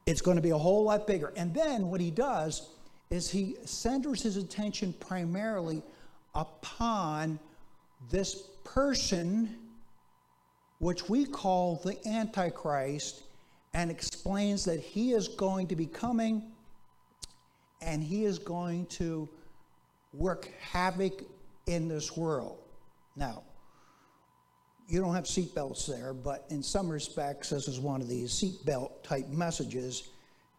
it's 0.07 0.21
going 0.21 0.37
to 0.37 0.43
be 0.43 0.51
a 0.51 0.59
whole 0.59 0.85
lot 0.85 1.07
bigger. 1.07 1.33
And 1.37 1.55
then 1.55 1.89
what 1.91 2.01
he 2.01 2.11
does 2.11 2.69
is 3.11 3.31
he 3.31 3.57
centers 3.65 4.23
his 4.23 4.37
attention 4.37 4.93
primarily 4.95 5.83
upon 6.35 7.39
this 8.11 8.49
person, 8.65 9.57
which 10.85 11.09
we 11.09 11.25
call 11.25 11.77
the 11.77 11.97
Antichrist, 12.07 13.23
and 13.73 13.91
explains 13.91 14.67
that 14.67 14.79
he 14.79 15.13
is 15.13 15.29
going 15.29 15.67
to 15.67 15.75
be 15.75 15.87
coming 15.87 16.53
and 17.81 18.05
he 18.05 18.27
is 18.27 18.39
going 18.39 18.85
to 18.85 19.27
work 20.13 20.51
havoc 20.61 21.23
in 21.67 21.89
this 21.89 22.19
world. 22.19 22.59
Now, 23.17 23.45
you 24.87 25.01
don't 25.01 25.15
have 25.15 25.25
seatbelts 25.25 25.87
there, 25.87 26.13
but 26.13 26.45
in 26.51 26.63
some 26.63 26.91
respects, 26.91 27.49
this 27.49 27.67
is 27.67 27.81
one 27.81 28.03
of 28.03 28.09
these 28.09 28.31
seatbelt 28.31 29.03
type 29.03 29.29
messages 29.31 30.11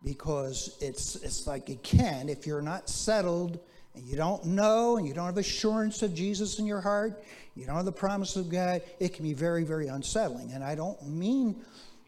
because 0.04 0.76
it's, 0.82 1.18
it's 1.18 1.46
like 1.46 1.70
it 1.70 1.84
can, 1.84 2.30
if 2.30 2.48
you're 2.48 2.64
not 2.64 2.90
settled 2.90 3.60
and 3.96 4.06
you 4.06 4.16
don't 4.16 4.46
know 4.46 4.98
and 4.98 5.08
you 5.08 5.14
don't 5.14 5.26
have 5.26 5.38
assurance 5.38 6.02
of 6.02 6.14
Jesus 6.14 6.60
in 6.60 6.66
your 6.66 6.82
heart, 6.82 7.24
you 7.56 7.66
don't 7.66 7.76
have 7.76 7.86
the 7.86 7.92
promise 7.92 8.36
of 8.36 8.50
God, 8.50 8.82
it 9.00 9.14
can 9.14 9.24
be 9.24 9.34
very, 9.34 9.64
very 9.64 9.88
unsettling. 9.88 10.52
And 10.52 10.64
I 10.64 10.76
don't 10.76 11.02
mean 11.08 11.64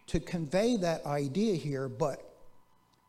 to 0.07 0.19
convey 0.19 0.77
that 0.77 1.05
idea 1.05 1.55
here, 1.55 1.87
but 1.89 2.23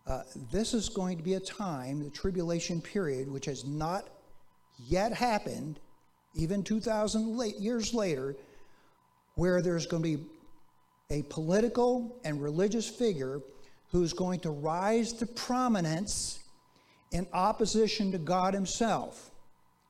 uh, 0.06 0.22
this 0.50 0.74
is 0.74 0.88
going 0.88 1.16
to 1.16 1.22
be 1.22 1.34
a 1.34 1.40
time, 1.40 2.02
the 2.02 2.10
tribulation 2.10 2.80
period, 2.80 3.30
which 3.30 3.44
has 3.44 3.64
not 3.64 4.08
yet 4.86 5.12
happened, 5.12 5.78
even 6.34 6.62
2,000 6.62 7.38
years 7.60 7.92
later 7.92 8.36
where 9.34 9.62
there's 9.62 9.86
going 9.86 10.02
to 10.02 10.18
be 10.18 10.24
a 11.10 11.22
political 11.22 12.18
and 12.24 12.42
religious 12.42 12.88
figure 12.88 13.40
who's 13.90 14.12
going 14.12 14.40
to 14.40 14.50
rise 14.50 15.12
to 15.12 15.26
prominence 15.26 16.40
in 17.10 17.26
opposition 17.32 18.12
to 18.12 18.18
God 18.18 18.54
Himself. 18.54 19.30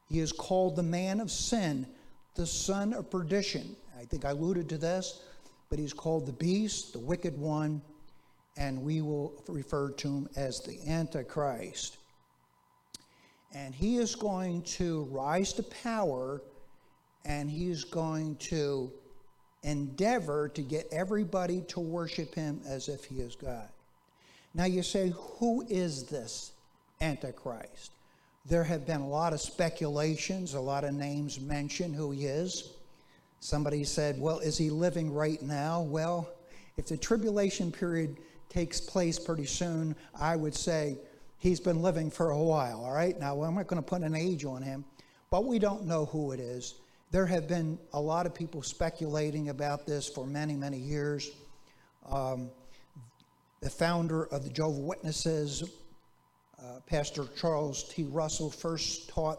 He 0.09 0.21
is 0.21 0.33
called 0.33 0.77
the 0.77 0.83
man 0.83 1.21
of 1.21 1.31
sin, 1.31 1.87
the 2.35 2.47
son 2.47 2.95
of 2.95 3.11
perdition. 3.11 3.77
I 3.99 4.05
think 4.05 4.25
I 4.25 4.31
alluded 4.31 4.69
to 4.71 4.79
this, 4.79 5.23
but 5.69 5.79
he's 5.79 5.93
called 5.93 6.27
the 6.27 6.33
beast, 6.33 6.93
the 6.93 6.99
wicked 6.99 7.37
one, 7.37 7.83
and 8.57 8.83
we 8.83 9.03
will 9.03 9.33
refer 9.49 9.91
to 9.91 10.09
him 10.09 10.29
as 10.37 10.61
the 10.61 10.79
Antichrist. 10.89 11.99
And 13.55 13.75
he 13.75 13.97
is 13.97 14.15
going 14.15 14.63
to 14.63 15.05
rise 15.11 15.53
to 15.55 15.63
power 15.63 16.43
and 17.25 17.51
he's 17.51 17.85
going 17.85 18.37
to 18.37 18.91
endeavor 19.63 20.49
to 20.51 20.63
get 20.63 20.87
everybody 20.93 21.63
to 21.63 21.81
worship 21.81 22.35
him 22.35 22.61
as 22.67 22.89
if 22.89 23.05
he 23.05 23.17
is 23.17 23.37
God. 23.37 23.69
Now 24.55 24.65
you 24.65 24.83
say, 24.83 25.13
who 25.15 25.65
is 25.69 26.05
this 26.05 26.53
Antichrist? 27.01 27.93
There 28.47 28.65
have 28.65 28.87
been 28.87 29.01
a 29.01 29.09
lot 29.09 29.33
of 29.33 29.41
speculations, 29.41 30.55
a 30.55 30.61
lot 30.61 30.85
of 30.85 30.95
names 30.95 31.39
mentioned 31.41 31.95
who 31.95 32.11
he 32.11 32.25
is. 32.25 32.71
Somebody 33.41 33.85
said, 33.85 34.21
well, 34.21 34.39
is 34.39 34.57
he 34.57 34.71
living 34.71 35.13
right 35.13 35.41
now? 35.43 35.83
Well, 35.83 36.29
if 36.77 36.87
the 36.87 36.97
tribulation 36.97 37.71
period 37.71 38.17
takes 38.49 38.81
place 38.81 39.19
pretty 39.19 39.47
soon, 39.47 39.95
I 40.19 40.35
would 40.35 40.55
say 40.55 40.97
he's 41.39 41.61
been 41.61 41.83
living 41.83 42.11
for 42.11 42.31
a 42.31 42.39
while, 42.39 42.85
all 42.85 42.93
right? 42.95 43.19
Now, 43.19 43.43
I'm 43.43 43.55
not 43.55 43.67
going 43.67 43.83
to 43.83 43.89
put 43.89 44.03
an 44.03 44.15
age 44.15 44.45
on 44.45 44.63
him, 44.63 44.85
but 45.31 45.45
we 45.45 45.59
don't 45.59 45.87
know 45.87 46.07
who 46.07 46.33
it 46.33 46.41
is. 46.41 46.75
There 47.11 47.27
have 47.27 47.49
been 47.49 47.79
a 47.93 48.01
lot 48.01 48.27
of 48.27 48.35
people 48.35 48.63
speculating 48.63 49.49
about 49.51 49.87
this 49.87 50.09
for 50.09 50.27
many, 50.27 50.55
many 50.55 50.79
years. 50.79 51.31
Um, 52.11 52.51
the 53.61 53.71
founder 53.71 54.25
of 54.27 54.45
the 54.45 54.51
Jehovah 54.51 54.81
Witnesses, 54.81 55.65
uh, 56.63 56.81
Pastor 56.87 57.27
Charles 57.37 57.85
T. 57.85 58.05
Russell, 58.05 58.51
first 58.51 59.09
taught 59.09 59.39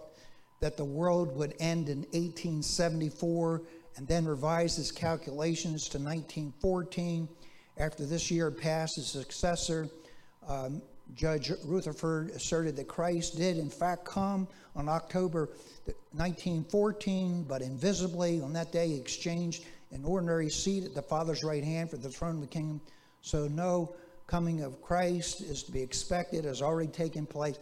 that 0.60 0.78
the 0.78 0.86
world 0.86 1.36
would 1.36 1.54
end 1.60 1.90
in 1.90 2.00
1874 2.12 3.62
and 3.98 4.08
then 4.08 4.26
revised 4.26 4.78
his 4.78 4.92
calculations 4.92 5.90
to 5.90 5.98
1914. 5.98 7.28
After 7.78 8.06
this 8.06 8.30
year 8.30 8.52
passed, 8.52 8.96
his 8.96 9.08
successor, 9.08 9.90
um, 10.48 10.82
Judge 11.16 11.52
Rutherford, 11.66 12.30
asserted 12.32 12.76
that 12.76 12.88
Christ 12.88 13.38
did, 13.38 13.58
in 13.58 13.70
fact, 13.70 14.06
come 14.06 14.48
on 14.76 14.88
October 14.88 15.50
1914, 16.12 17.44
but 17.44 17.62
invisibly 17.62 18.42
on 18.42 18.54
that 18.54 18.72
day 18.72 18.90
he 18.90 18.96
exchanged 18.96 19.66
an 19.92 20.06
ordinary 20.06 20.50
seat 20.50 20.84
at 20.84 20.94
the 20.94 21.02
Father's 21.02 21.44
right 21.44 21.64
hand 21.64 21.90
for 21.90 21.98
the 21.98 22.10
throne 22.10 22.36
of 22.36 22.42
the 22.42 22.48
kingdom. 22.48 22.80
So 23.22 23.48
no 23.48 23.96
coming 24.30 24.62
of 24.62 24.80
Christ 24.80 25.42
is 25.42 25.64
to 25.64 25.72
be 25.72 25.82
expected, 25.82 26.46
has 26.46 26.62
already 26.62 26.92
taken 26.92 27.26
place. 27.26 27.58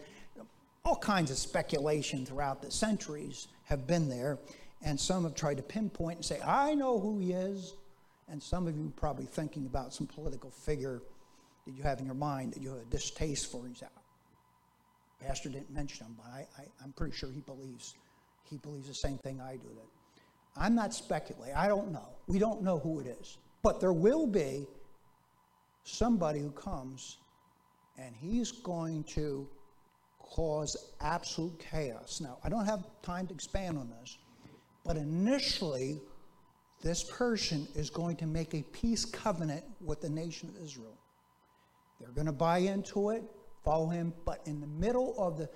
All 0.84 0.96
kinds 0.96 1.30
of 1.30 1.38
speculation 1.38 2.26
throughout 2.26 2.60
the 2.60 2.70
centuries 2.70 3.48
have 3.64 3.86
been 3.86 4.08
there, 4.08 4.38
and 4.82 5.00
some 5.00 5.24
have 5.24 5.34
tried 5.34 5.56
to 5.56 5.62
pinpoint 5.62 6.16
and 6.16 6.24
say, 6.24 6.40
I 6.44 6.74
know 6.74 7.00
who 7.00 7.18
he 7.18 7.32
is. 7.32 7.74
And 8.30 8.42
some 8.42 8.66
of 8.66 8.76
you 8.76 8.92
probably 8.96 9.24
thinking 9.24 9.64
about 9.64 9.94
some 9.94 10.06
political 10.06 10.50
figure 10.50 11.00
that 11.66 11.72
you 11.72 11.82
have 11.82 12.00
in 12.00 12.04
your 12.04 12.14
mind 12.14 12.52
that 12.52 12.62
you 12.62 12.68
have 12.68 12.80
a 12.80 12.90
distaste 12.90 13.50
for. 13.50 13.66
He's 13.66 13.82
out. 13.82 13.90
Pastor 15.26 15.48
didn't 15.48 15.70
mention 15.70 16.06
him, 16.06 16.16
but 16.18 16.26
I, 16.30 16.46
I, 16.58 16.84
am 16.84 16.92
pretty 16.92 17.16
sure 17.16 17.30
he 17.30 17.40
believes 17.40 17.94
he 18.44 18.58
believes 18.58 18.86
the 18.86 18.94
same 18.94 19.18
thing 19.18 19.40
I 19.40 19.56
do. 19.56 19.68
That 19.68 20.62
I'm 20.62 20.74
not 20.74 20.94
speculating. 20.94 21.56
I 21.56 21.66
don't 21.66 21.90
know. 21.90 22.08
We 22.26 22.38
don't 22.38 22.62
know 22.62 22.78
who 22.78 23.00
it 23.00 23.06
is, 23.06 23.38
but 23.62 23.80
there 23.80 23.92
will 23.92 24.26
be 24.26 24.66
somebody 25.84 26.40
who 26.40 26.50
comes, 26.50 27.18
and 27.96 28.14
he's 28.14 28.52
going 28.52 29.04
to 29.04 29.48
cause 30.18 30.76
absolute 31.00 31.58
chaos. 31.58 32.20
Now, 32.20 32.38
I 32.44 32.48
don't 32.48 32.66
have 32.66 32.84
time 33.02 33.26
to 33.28 33.34
expand 33.34 33.78
on 33.78 33.90
this, 34.00 34.18
but 34.84 34.96
initially, 34.96 36.00
this 36.82 37.04
person 37.04 37.66
is 37.74 37.90
going 37.90 38.16
to 38.16 38.26
make 38.26 38.54
a 38.54 38.62
peace 38.62 39.04
covenant 39.04 39.64
with 39.80 40.00
the 40.00 40.10
nation 40.10 40.48
of 40.48 40.62
Israel. 40.62 40.96
They're 41.98 42.12
going 42.12 42.26
to 42.26 42.32
buy 42.32 42.58
into 42.58 43.10
it 43.10 43.24
follow 43.68 43.88
him. 43.88 44.14
But 44.24 44.40
in 44.46 44.60
the 44.60 44.66
middle 44.66 45.14
of 45.18 45.36
the, 45.36 45.48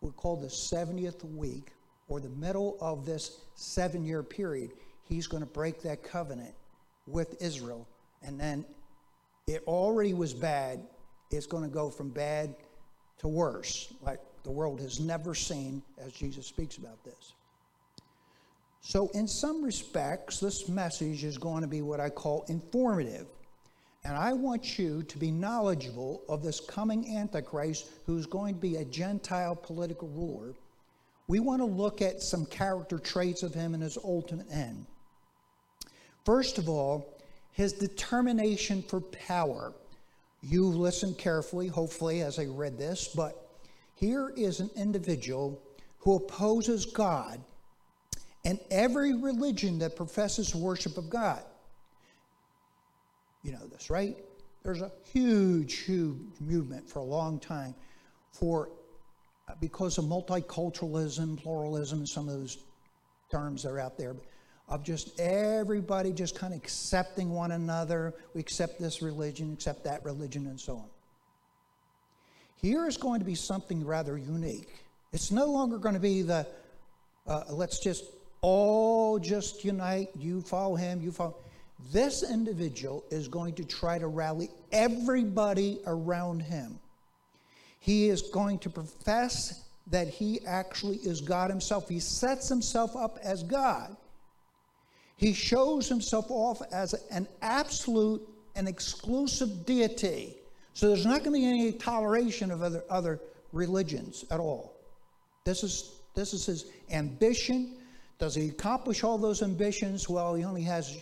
we 0.00 0.10
call 0.12 0.36
the 0.36 0.46
70th 0.46 1.24
week, 1.24 1.72
or 2.08 2.20
the 2.20 2.30
middle 2.30 2.78
of 2.80 3.04
this 3.04 3.42
seven 3.54 4.02
year 4.04 4.22
period, 4.22 4.70
he's 5.02 5.26
going 5.26 5.42
to 5.42 5.48
break 5.48 5.82
that 5.82 6.02
covenant 6.02 6.54
with 7.06 7.42
Israel. 7.42 7.86
And 8.22 8.38
then 8.38 8.64
it 9.46 9.62
already 9.66 10.14
was 10.14 10.34
bad. 10.34 10.80
It's 11.30 11.46
going 11.46 11.62
to 11.62 11.68
go 11.68 11.90
from 11.90 12.10
bad 12.10 12.54
to 13.18 13.28
worse, 13.28 13.92
like 14.02 14.20
the 14.44 14.50
world 14.50 14.80
has 14.80 15.00
never 15.00 15.34
seen, 15.34 15.82
as 15.98 16.12
Jesus 16.12 16.46
speaks 16.46 16.76
about 16.76 17.02
this. 17.04 17.34
So, 18.80 19.08
in 19.08 19.26
some 19.26 19.62
respects, 19.62 20.40
this 20.40 20.68
message 20.68 21.24
is 21.24 21.36
going 21.36 21.62
to 21.62 21.68
be 21.68 21.82
what 21.82 22.00
I 22.00 22.08
call 22.08 22.44
informative. 22.48 23.26
And 24.04 24.16
I 24.16 24.32
want 24.32 24.78
you 24.78 25.02
to 25.02 25.18
be 25.18 25.30
knowledgeable 25.30 26.22
of 26.28 26.42
this 26.42 26.60
coming 26.60 27.16
Antichrist 27.16 27.90
who's 28.06 28.26
going 28.26 28.54
to 28.54 28.60
be 28.60 28.76
a 28.76 28.84
Gentile 28.84 29.56
political 29.56 30.08
ruler. 30.08 30.54
We 31.26 31.40
want 31.40 31.60
to 31.60 31.66
look 31.66 32.00
at 32.00 32.22
some 32.22 32.46
character 32.46 32.98
traits 32.98 33.42
of 33.42 33.52
him 33.52 33.74
and 33.74 33.82
his 33.82 33.98
ultimate 34.02 34.46
end. 34.50 34.86
First 36.24 36.56
of 36.58 36.68
all, 36.68 37.17
his 37.58 37.72
determination 37.72 38.84
for 38.84 39.00
power. 39.00 39.72
You 40.44 40.66
listened 40.66 41.18
carefully, 41.18 41.66
hopefully, 41.66 42.22
as 42.22 42.38
I 42.38 42.44
read 42.44 42.78
this, 42.78 43.08
but 43.08 43.50
here 43.96 44.32
is 44.36 44.60
an 44.60 44.70
individual 44.76 45.60
who 45.98 46.14
opposes 46.14 46.86
God 46.86 47.40
and 48.44 48.60
every 48.70 49.12
religion 49.12 49.80
that 49.80 49.96
professes 49.96 50.54
worship 50.54 50.96
of 50.98 51.10
God. 51.10 51.42
You 53.42 53.50
know 53.50 53.66
this, 53.66 53.90
right? 53.90 54.16
There's 54.62 54.80
a 54.80 54.92
huge, 55.12 55.78
huge 55.78 56.40
movement 56.40 56.88
for 56.88 57.00
a 57.00 57.04
long 57.04 57.40
time 57.40 57.74
for 58.30 58.70
because 59.60 59.98
of 59.98 60.04
multiculturalism, 60.04 61.42
pluralism, 61.42 62.06
some 62.06 62.28
of 62.28 62.38
those 62.38 62.58
terms 63.32 63.64
that 63.64 63.70
are 63.70 63.80
out 63.80 63.98
there, 63.98 64.14
of 64.68 64.84
just 64.84 65.18
everybody 65.18 66.12
just 66.12 66.34
kind 66.34 66.52
of 66.52 66.58
accepting 66.58 67.30
one 67.30 67.52
another. 67.52 68.14
We 68.34 68.40
accept 68.40 68.78
this 68.78 69.00
religion, 69.02 69.52
accept 69.52 69.84
that 69.84 70.04
religion, 70.04 70.46
and 70.46 70.60
so 70.60 70.76
on. 70.76 70.88
Here 72.56 72.86
is 72.86 72.96
going 72.96 73.20
to 73.20 73.26
be 73.26 73.34
something 73.34 73.84
rather 73.84 74.18
unique. 74.18 74.74
It's 75.12 75.30
no 75.30 75.46
longer 75.46 75.78
going 75.78 75.94
to 75.94 76.00
be 76.00 76.22
the 76.22 76.46
uh, 77.26 77.44
let's 77.50 77.78
just 77.78 78.04
all 78.40 79.18
just 79.18 79.64
unite, 79.64 80.08
you 80.18 80.40
follow 80.40 80.76
him, 80.76 81.00
you 81.00 81.12
follow. 81.12 81.36
This 81.92 82.28
individual 82.28 83.04
is 83.10 83.28
going 83.28 83.54
to 83.54 83.64
try 83.64 83.98
to 83.98 84.08
rally 84.08 84.50
everybody 84.72 85.80
around 85.86 86.40
him. 86.40 86.78
He 87.78 88.08
is 88.08 88.22
going 88.22 88.58
to 88.60 88.70
profess 88.70 89.64
that 89.86 90.08
he 90.08 90.44
actually 90.46 90.96
is 90.96 91.20
God 91.20 91.50
himself. 91.50 91.88
He 91.88 92.00
sets 92.00 92.48
himself 92.48 92.96
up 92.96 93.18
as 93.22 93.42
God. 93.42 93.96
He 95.18 95.32
shows 95.32 95.88
himself 95.88 96.26
off 96.30 96.62
as 96.72 96.94
an 97.10 97.26
absolute 97.42 98.26
and 98.54 98.68
exclusive 98.68 99.66
deity. 99.66 100.36
So 100.74 100.88
there's 100.88 101.04
not 101.04 101.24
going 101.24 101.34
to 101.34 101.40
be 101.40 101.44
any 101.44 101.72
toleration 101.72 102.52
of 102.52 102.62
other, 102.62 102.84
other 102.88 103.20
religions 103.52 104.24
at 104.30 104.38
all. 104.38 104.76
This 105.44 105.64
is, 105.64 106.00
this 106.14 106.32
is 106.32 106.46
his 106.46 106.66
ambition. 106.92 107.78
Does 108.20 108.36
he 108.36 108.48
accomplish 108.48 109.02
all 109.02 109.18
those 109.18 109.42
ambitions? 109.42 110.08
Well, 110.08 110.34
he 110.34 110.44
only 110.44 110.62
has 110.62 110.94
a 110.94 111.00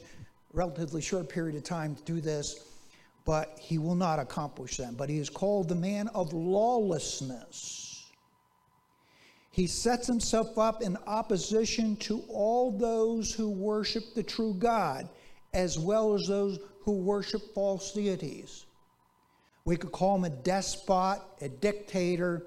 relatively 0.54 1.02
short 1.02 1.28
period 1.28 1.54
of 1.54 1.64
time 1.64 1.94
to 1.94 2.02
do 2.04 2.22
this, 2.22 2.64
but 3.26 3.58
he 3.60 3.76
will 3.76 3.94
not 3.94 4.18
accomplish 4.18 4.78
them. 4.78 4.94
But 4.94 5.10
he 5.10 5.18
is 5.18 5.28
called 5.28 5.68
the 5.68 5.74
man 5.74 6.08
of 6.08 6.32
lawlessness. 6.32 7.85
He 9.56 9.66
sets 9.66 10.06
himself 10.06 10.58
up 10.58 10.82
in 10.82 10.98
opposition 11.06 11.96
to 12.00 12.22
all 12.28 12.70
those 12.70 13.32
who 13.32 13.48
worship 13.48 14.12
the 14.14 14.22
true 14.22 14.52
God, 14.52 15.08
as 15.54 15.78
well 15.78 16.12
as 16.12 16.26
those 16.26 16.58
who 16.82 16.92
worship 16.92 17.40
false 17.54 17.90
deities. 17.92 18.66
We 19.64 19.78
could 19.78 19.92
call 19.92 20.16
him 20.16 20.24
a 20.24 20.28
despot, 20.28 21.22
a 21.40 21.48
dictator, 21.48 22.42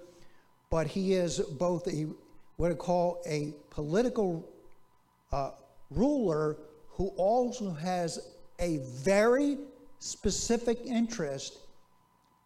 but 0.70 0.86
he 0.86 1.14
is 1.14 1.40
both 1.40 1.88
a 1.88 2.06
what 2.58 2.72
I 2.72 2.76
call 2.76 3.24
a 3.26 3.56
political 3.72 4.48
uh, 5.32 5.50
ruler 5.90 6.58
who 6.90 7.08
also 7.18 7.72
has 7.72 8.20
a 8.60 8.78
very 9.04 9.58
specific 9.98 10.82
interest 10.86 11.58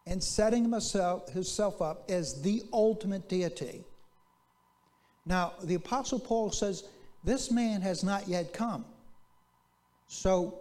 in 0.05 0.21
setting 0.21 0.71
himself, 0.71 1.29
himself 1.33 1.81
up 1.81 2.09
as 2.09 2.41
the 2.41 2.63
ultimate 2.71 3.27
deity. 3.27 3.83
Now, 5.25 5.53
the 5.63 5.75
Apostle 5.75 6.19
Paul 6.19 6.51
says, 6.51 6.83
This 7.23 7.51
man 7.51 7.81
has 7.81 8.03
not 8.03 8.27
yet 8.27 8.53
come. 8.53 8.85
So, 10.07 10.59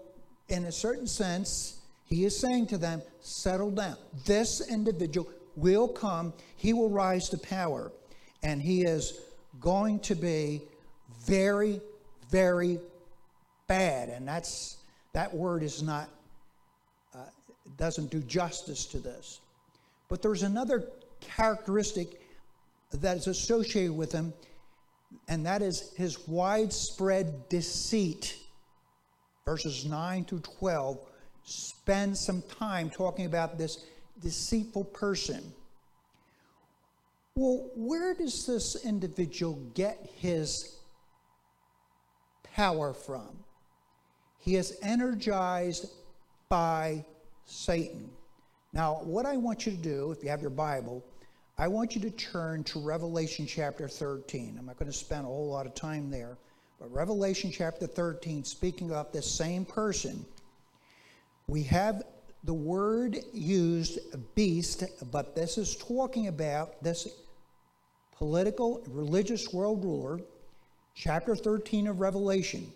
in 0.49 0.65
a 0.65 0.73
certain 0.73 1.07
sense, 1.07 1.81
he 2.05 2.25
is 2.25 2.39
saying 2.39 2.69
to 2.69 2.79
them, 2.79 3.03
Settle 3.21 3.71
down. 3.71 3.97
This 4.25 4.69
individual 4.69 5.29
will 5.57 5.89
come, 5.89 6.33
he 6.57 6.73
will 6.73 6.91
rise 6.91 7.29
to 7.31 7.39
power, 7.39 7.93
and 8.43 8.63
he 8.63 8.83
is 8.83 9.21
going 9.61 10.01
to 10.01 10.15
be 10.15 10.63
very, 11.27 11.81
very 12.31 12.81
bad, 13.67 14.09
and 14.09 14.27
that's 14.27 14.79
that 15.13 15.33
word 15.33 15.63
is 15.63 15.83
not 15.83 16.09
uh, 17.15 17.19
doesn't 17.77 18.11
do 18.11 18.21
justice 18.21 18.87
to 18.87 18.99
this. 18.99 19.41
But 20.09 20.23
there's 20.23 20.43
another 20.43 20.89
characteristic 21.21 22.21
that 22.93 23.17
is 23.17 23.27
associated 23.27 23.93
with 23.93 24.13
him, 24.13 24.33
and 25.29 25.47
that 25.47 25.63
is 25.63 25.93
his 25.97 26.27
widespread 26.29 27.49
deceit. 27.49 28.37
Verses 29.45 29.85
9 29.85 30.25
through 30.25 30.41
12 30.41 30.99
spend 31.45 32.17
some 32.17 32.43
time 32.59 32.89
talking 32.89 33.27
about 33.27 33.59
this 33.59 33.85
deceitful 34.21 34.85
person. 34.85 35.53
Well, 37.35 37.71
where 37.75 38.15
does 38.15 38.47
this 38.47 38.85
individual 38.85 39.55
get 39.75 40.11
his 40.17 40.77
power 42.55 42.93
from? 42.93 43.29
He 44.39 44.57
is 44.57 44.77
energized 44.83 45.87
by 46.49 47.05
Satan. 47.47 48.11
Now, 48.73 49.01
what 49.05 49.27
I 49.27 49.37
want 49.37 49.67
you 49.67 49.73
to 49.73 49.79
do, 49.79 50.13
if 50.13 50.23
you 50.23 50.31
have 50.31 50.41
your 50.41 50.51
Bible, 50.51 51.05
I 51.63 51.69
want 51.69 51.95
you 51.95 52.01
to 52.01 52.11
turn 52.11 52.65
to 52.65 52.81
Revelation 52.81 53.47
chapter 53.47 53.87
13. 53.87 54.57
I'm 54.59 54.67
not 54.67 54.81
going 54.81 54.91
to 54.91 54.99
spend 54.99 55.23
a 55.23 55.29
whole 55.29 55.49
lot 55.49 55.65
of 55.65 55.77
time 55.77 56.11
there, 56.11 56.37
but 56.81 56.93
Revelation 56.93 57.53
chapter 57.53 57.87
13, 57.87 58.43
speaking 58.43 58.91
of 58.91 59.13
this 59.13 59.31
same 59.31 59.65
person, 59.65 60.27
we 61.47 61.63
have 61.63 62.03
the 62.43 62.53
word 62.53 63.17
used 63.33 64.01
beast, 64.35 64.83
but 65.13 65.37
this 65.37 65.57
is 65.57 65.77
talking 65.77 66.27
about 66.27 66.83
this 66.83 67.07
political, 68.17 68.83
religious 68.89 69.53
world 69.53 69.85
ruler, 69.85 70.19
chapter 70.97 71.37
13 71.37 71.87
of 71.87 72.01
Revelation. 72.01 72.73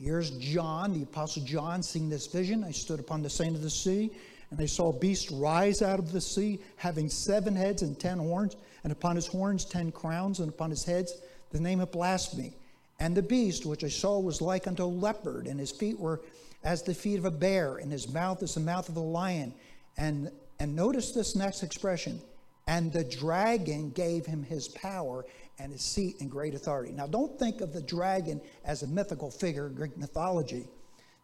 Here's 0.00 0.30
John, 0.38 0.94
the 0.94 1.02
Apostle 1.02 1.44
John, 1.44 1.82
seeing 1.82 2.08
this 2.08 2.28
vision. 2.28 2.64
I 2.64 2.70
stood 2.70 2.98
upon 2.98 3.20
the 3.20 3.28
sand 3.28 3.56
of 3.56 3.60
the 3.60 3.68
sea, 3.68 4.10
and 4.50 4.58
they 4.58 4.66
saw 4.66 4.90
a 4.90 4.98
beast 4.98 5.30
rise 5.32 5.82
out 5.82 5.98
of 5.98 6.12
the 6.12 6.20
sea, 6.20 6.60
having 6.76 7.08
seven 7.08 7.54
heads 7.54 7.82
and 7.82 7.98
ten 7.98 8.18
horns, 8.18 8.56
and 8.82 8.92
upon 8.92 9.16
his 9.16 9.26
horns 9.26 9.64
ten 9.64 9.92
crowns, 9.92 10.40
and 10.40 10.48
upon 10.48 10.70
his 10.70 10.84
heads 10.84 11.14
the 11.50 11.60
name 11.60 11.80
of 11.80 11.92
blasphemy. 11.92 12.54
And 13.00 13.16
the 13.16 13.22
beast 13.22 13.66
which 13.66 13.84
I 13.84 13.88
saw 13.88 14.18
was 14.18 14.40
like 14.40 14.66
unto 14.66 14.84
a 14.84 14.86
leopard, 14.86 15.46
and 15.46 15.60
his 15.60 15.70
feet 15.70 15.98
were 15.98 16.22
as 16.64 16.82
the 16.82 16.94
feet 16.94 17.18
of 17.18 17.24
a 17.24 17.30
bear, 17.30 17.76
and 17.76 17.92
his 17.92 18.12
mouth 18.12 18.42
as 18.42 18.54
the 18.54 18.60
mouth 18.60 18.88
of 18.88 18.96
a 18.96 19.00
lion. 19.00 19.54
And, 19.96 20.30
and 20.58 20.74
notice 20.74 21.12
this 21.12 21.36
next 21.36 21.62
expression 21.62 22.20
and 22.68 22.92
the 22.92 23.02
dragon 23.02 23.90
gave 23.90 24.26
him 24.26 24.42
his 24.44 24.68
power 24.68 25.24
and 25.58 25.72
his 25.72 25.80
seat 25.80 26.20
and 26.20 26.30
great 26.30 26.54
authority. 26.54 26.92
Now, 26.92 27.06
don't 27.06 27.36
think 27.38 27.62
of 27.62 27.72
the 27.72 27.80
dragon 27.80 28.42
as 28.62 28.82
a 28.82 28.86
mythical 28.86 29.30
figure 29.30 29.68
in 29.68 29.74
Greek 29.74 29.96
mythology. 29.96 30.68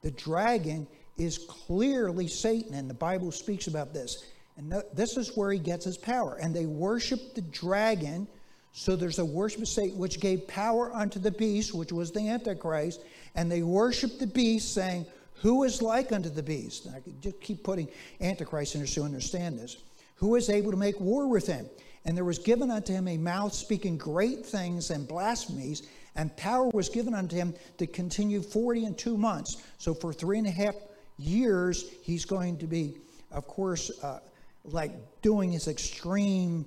The 0.00 0.10
dragon 0.10 0.86
is 1.16 1.38
clearly 1.38 2.28
Satan, 2.28 2.74
and 2.74 2.90
the 2.90 2.94
Bible 2.94 3.30
speaks 3.30 3.66
about 3.66 3.94
this. 3.94 4.24
And 4.56 4.72
this 4.94 5.16
is 5.16 5.36
where 5.36 5.50
he 5.52 5.58
gets 5.58 5.84
his 5.84 5.98
power. 5.98 6.36
And 6.40 6.54
they 6.54 6.66
worship 6.66 7.34
the 7.34 7.42
dragon. 7.42 8.28
So 8.72 8.96
there's 8.96 9.18
a 9.18 9.24
worship 9.24 9.62
of 9.62 9.68
Satan, 9.68 9.98
which 9.98 10.20
gave 10.20 10.46
power 10.46 10.92
unto 10.94 11.18
the 11.18 11.30
beast, 11.30 11.74
which 11.74 11.92
was 11.92 12.10
the 12.10 12.28
Antichrist. 12.28 13.02
And 13.34 13.50
they 13.50 13.62
worship 13.62 14.18
the 14.18 14.26
beast, 14.26 14.74
saying, 14.74 15.06
Who 15.42 15.64
is 15.64 15.82
like 15.82 16.12
unto 16.12 16.28
the 16.28 16.42
beast? 16.42 16.86
And 16.86 16.94
I 16.94 17.00
could 17.00 17.20
just 17.20 17.40
keep 17.40 17.64
putting 17.64 17.88
Antichrist 18.20 18.74
in 18.74 18.80
there 18.80 18.86
so 18.86 19.00
you 19.00 19.04
understand 19.04 19.58
this. 19.58 19.76
Who 20.16 20.36
is 20.36 20.48
able 20.48 20.70
to 20.70 20.76
make 20.76 21.00
war 21.00 21.28
with 21.28 21.46
him? 21.46 21.68
And 22.04 22.16
there 22.16 22.24
was 22.24 22.38
given 22.38 22.70
unto 22.70 22.92
him 22.92 23.08
a 23.08 23.16
mouth 23.16 23.54
speaking 23.54 23.96
great 23.96 24.44
things 24.44 24.90
and 24.90 25.08
blasphemies, 25.08 25.88
and 26.16 26.36
power 26.36 26.68
was 26.68 26.88
given 26.88 27.14
unto 27.14 27.34
him 27.34 27.54
to 27.78 27.86
continue 27.86 28.42
forty 28.42 28.84
and 28.84 28.96
two 28.96 29.16
months. 29.16 29.62
So 29.78 29.94
for 29.94 30.12
three 30.12 30.38
and 30.38 30.46
a 30.46 30.50
half 30.50 30.74
years, 31.18 31.84
he's 32.02 32.24
going 32.24 32.58
to 32.58 32.66
be, 32.66 32.96
of 33.30 33.46
course, 33.46 33.90
uh, 34.02 34.20
like 34.64 34.92
doing 35.22 35.52
his 35.52 35.68
extreme 35.68 36.66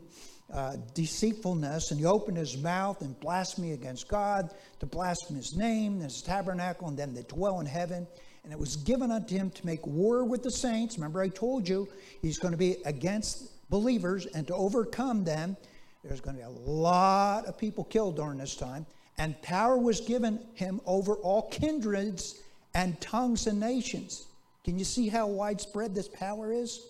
uh, 0.54 0.78
deceitfulness, 0.94 1.92
and 1.92 2.00
he 2.00 2.06
opened 2.06 2.38
his 2.38 2.58
mouth 2.58 3.02
and 3.02 3.20
blasphemy 3.20 3.74
against 3.74 4.08
God, 4.08 4.54
to 4.80 4.86
blaspheme 4.86 5.38
his 5.38 5.56
name, 5.56 6.00
his 6.00 6.22
tabernacle, 6.22 6.88
and 6.88 6.98
them 6.98 7.14
that 7.16 7.28
dwell 7.28 7.60
in 7.60 7.66
heaven. 7.66 8.08
And 8.44 8.54
it 8.54 8.60
was 8.60 8.78
given 8.78 9.12
unto 9.12 9.36
him 9.36 9.50
to 9.52 9.66
make 9.66 9.86
war 9.86 10.24
with 10.24 10.44
the 10.44 10.52
saints. 10.52 10.96
Remember, 10.98 11.22
I 11.22 11.28
told 11.28 11.68
you 11.68 11.90
he's 12.22 12.38
going 12.38 12.54
to 12.54 12.58
be 12.58 12.78
against 12.86 13.70
believers 13.70 14.26
and 14.28 14.48
to 14.48 14.56
overcome 14.56 15.26
them. 15.26 15.58
There's 16.02 16.22
going 16.22 16.38
to 16.38 16.44
be 16.44 16.48
a 16.48 16.72
lot 16.72 17.46
of 17.46 17.58
people 17.58 17.84
killed 17.84 18.16
during 18.16 18.38
this 18.38 18.56
time. 18.56 18.86
and 19.18 19.40
power 19.42 19.78
was 19.78 20.02
given 20.02 20.40
him 20.54 20.80
over 20.86 21.16
all 21.16 21.50
kindreds 21.50 22.42
and 22.74 23.00
tongues 23.02 23.48
and 23.48 23.60
nations. 23.60 24.28
Can 24.68 24.78
you 24.78 24.84
see 24.84 25.08
how 25.08 25.28
widespread 25.28 25.96
this 25.96 26.10
power 26.10 26.52
is? 26.52 26.88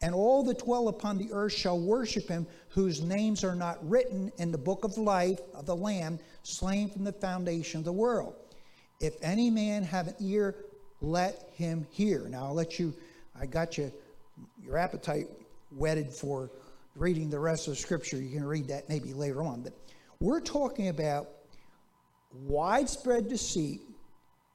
And 0.00 0.14
all 0.14 0.44
that 0.44 0.60
dwell 0.60 0.86
upon 0.86 1.18
the 1.18 1.28
earth 1.32 1.52
shall 1.52 1.76
worship 1.76 2.28
him, 2.28 2.46
whose 2.68 3.02
names 3.02 3.42
are 3.42 3.56
not 3.56 3.78
written 3.90 4.30
in 4.38 4.52
the 4.52 4.58
book 4.58 4.84
of 4.84 4.96
life 4.96 5.40
of 5.52 5.66
the 5.66 5.74
Lamb, 5.74 6.20
slain 6.44 6.88
from 6.88 7.02
the 7.02 7.12
foundation 7.12 7.78
of 7.78 7.84
the 7.84 7.92
world. 7.92 8.36
If 9.00 9.14
any 9.22 9.50
man 9.50 9.82
have 9.82 10.06
an 10.06 10.14
ear, 10.20 10.54
let 11.00 11.50
him 11.56 11.84
hear. 11.90 12.28
Now 12.28 12.44
I'll 12.44 12.54
let 12.54 12.78
you, 12.78 12.94
I 13.36 13.44
got 13.44 13.76
you, 13.76 13.92
your 14.62 14.78
appetite 14.78 15.26
whetted 15.76 16.12
for 16.12 16.48
reading 16.94 17.28
the 17.28 17.40
rest 17.40 17.66
of 17.66 17.72
the 17.72 17.80
scripture. 17.80 18.18
You 18.18 18.30
can 18.38 18.46
read 18.46 18.68
that 18.68 18.88
maybe 18.88 19.14
later 19.14 19.42
on. 19.42 19.62
But 19.62 19.72
we're 20.20 20.40
talking 20.40 20.86
about 20.86 21.28
widespread 22.44 23.28
deceit, 23.28 23.80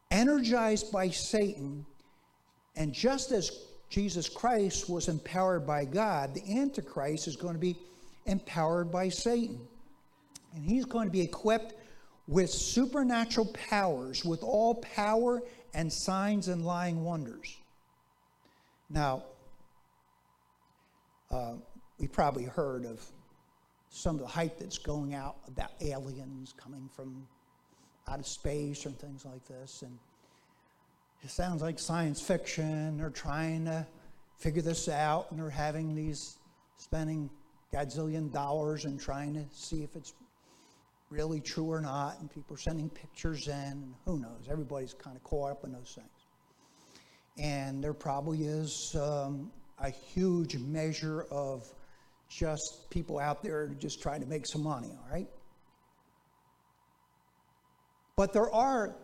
energized 0.09 0.89
by 0.93 1.09
Satan, 1.09 1.85
and 2.75 2.93
just 2.93 3.31
as 3.31 3.51
Jesus 3.89 4.27
Christ 4.27 4.89
was 4.89 5.07
empowered 5.07 5.65
by 5.65 5.85
God, 5.85 6.33
the 6.33 6.59
Antichrist 6.59 7.27
is 7.27 7.35
going 7.35 7.53
to 7.53 7.59
be 7.59 7.77
empowered 8.25 8.91
by 8.91 9.09
Satan. 9.09 9.59
And 10.53 10.63
he's 10.63 10.85
going 10.85 11.07
to 11.07 11.11
be 11.11 11.21
equipped 11.21 11.73
with 12.27 12.49
supernatural 12.49 13.47
powers, 13.69 14.25
with 14.25 14.41
all 14.41 14.75
power 14.75 15.41
and 15.73 15.91
signs 15.91 16.47
and 16.47 16.65
lying 16.65 17.03
wonders. 17.03 17.55
Now, 18.89 19.23
uh, 21.31 21.53
we 21.99 22.07
probably 22.07 22.45
heard 22.45 22.85
of 22.85 23.03
some 23.89 24.15
of 24.15 24.21
the 24.21 24.27
hype 24.27 24.59
that's 24.59 24.77
going 24.77 25.13
out 25.13 25.37
about 25.47 25.71
aliens 25.81 26.53
coming 26.57 26.89
from 26.93 27.27
out 28.07 28.19
of 28.19 28.27
space 28.27 28.85
and 28.85 28.97
things 28.99 29.25
like 29.25 29.45
this. 29.45 29.81
And 29.81 29.97
it 31.25 31.31
sounds 31.31 31.63
like 31.63 31.79
science 31.79 32.21
fiction. 32.21 32.97
They're 32.97 33.09
trying 33.09 33.65
to 33.65 33.87
figure 34.37 34.61
this 34.61 34.87
out 34.87 35.31
and 35.31 35.39
they're 35.39 35.49
having 35.49 35.95
these 35.95 36.37
spending 36.77 37.31
gazillion 37.73 38.31
dollars 38.31 38.85
and 38.85 38.99
trying 38.99 39.33
to 39.33 39.43
see 39.51 39.81
if 39.81 39.95
it's 39.95 40.13
really 41.09 41.41
true 41.41 41.65
or 41.65 41.81
not. 41.81 42.19
And 42.19 42.31
people 42.31 42.55
are 42.55 42.59
sending 42.59 42.91
pictures 42.91 43.47
in, 43.47 43.53
and 43.53 43.95
who 44.05 44.19
knows? 44.19 44.47
Everybody's 44.51 44.93
kind 44.93 45.17
of 45.17 45.23
caught 45.23 45.49
up 45.49 45.63
in 45.63 45.71
those 45.71 45.95
things. 45.95 46.07
And 47.39 47.83
there 47.83 47.95
probably 47.95 48.43
is 48.43 48.95
um, 48.95 49.51
a 49.79 49.89
huge 49.89 50.57
measure 50.57 51.23
of 51.31 51.67
just 52.29 52.87
people 52.91 53.17
out 53.17 53.41
there 53.41 53.67
just 53.79 53.99
trying 53.99 54.21
to 54.21 54.27
make 54.27 54.45
some 54.45 54.61
money, 54.61 54.91
all 54.91 55.11
right? 55.11 55.27
But 58.15 58.31
there 58.31 58.51
are 58.53 58.95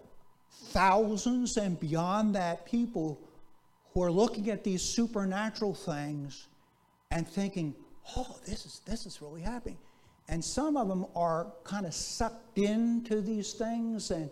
thousands 0.51 1.57
and 1.57 1.79
beyond 1.79 2.35
that 2.35 2.65
people 2.65 3.19
who 3.93 4.03
are 4.03 4.11
looking 4.11 4.49
at 4.49 4.63
these 4.63 4.81
supernatural 4.81 5.73
things 5.73 6.47
and 7.11 7.27
thinking, 7.27 7.75
oh, 8.15 8.37
this 8.45 8.65
is, 8.65 8.81
this 8.85 9.05
is 9.05 9.21
really 9.21 9.41
happening. 9.41 9.77
And 10.29 10.43
some 10.43 10.77
of 10.77 10.87
them 10.87 11.05
are 11.15 11.51
kind 11.63 11.85
of 11.85 11.93
sucked 11.93 12.57
into 12.57 13.21
these 13.21 13.53
things 13.53 14.11
and, 14.11 14.29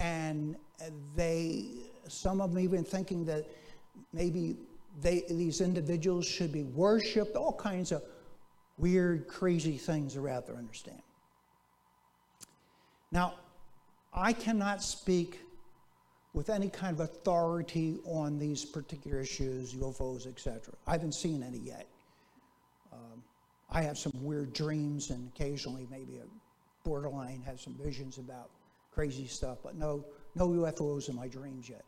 and 0.00 0.56
they, 1.14 1.66
some 2.08 2.40
of 2.40 2.50
them 2.50 2.58
even 2.58 2.84
thinking 2.84 3.24
that 3.26 3.46
maybe 4.12 4.56
they, 5.00 5.24
these 5.28 5.60
individuals 5.60 6.26
should 6.26 6.52
be 6.52 6.64
worshiped, 6.64 7.36
all 7.36 7.52
kinds 7.52 7.92
of 7.92 8.02
weird, 8.78 9.28
crazy 9.28 9.76
things 9.76 10.16
are 10.16 10.28
out 10.28 10.46
there, 10.46 10.56
understand. 10.56 11.02
Now, 13.10 13.34
I 14.14 14.32
cannot 14.32 14.82
speak 14.82 15.40
with 16.34 16.48
any 16.48 16.68
kind 16.68 16.98
of 16.98 17.00
authority 17.00 17.98
on 18.06 18.38
these 18.38 18.64
particular 18.64 19.20
issues, 19.20 19.74
UFOs, 19.74 20.26
etc. 20.26 20.74
I 20.86 20.92
haven't 20.92 21.14
seen 21.14 21.42
any 21.42 21.58
yet. 21.58 21.86
Um, 22.92 23.22
I 23.70 23.82
have 23.82 23.98
some 23.98 24.12
weird 24.14 24.52
dreams, 24.52 25.10
and 25.10 25.30
occasionally, 25.34 25.86
maybe 25.90 26.16
a 26.16 26.88
borderline 26.88 27.42
has 27.44 27.60
some 27.60 27.74
visions 27.74 28.18
about 28.18 28.50
crazy 28.94 29.26
stuff, 29.26 29.58
but 29.62 29.76
no, 29.76 30.04
no 30.34 30.48
UFOs 30.48 31.08
in 31.08 31.16
my 31.16 31.28
dreams 31.28 31.68
yet. 31.68 31.84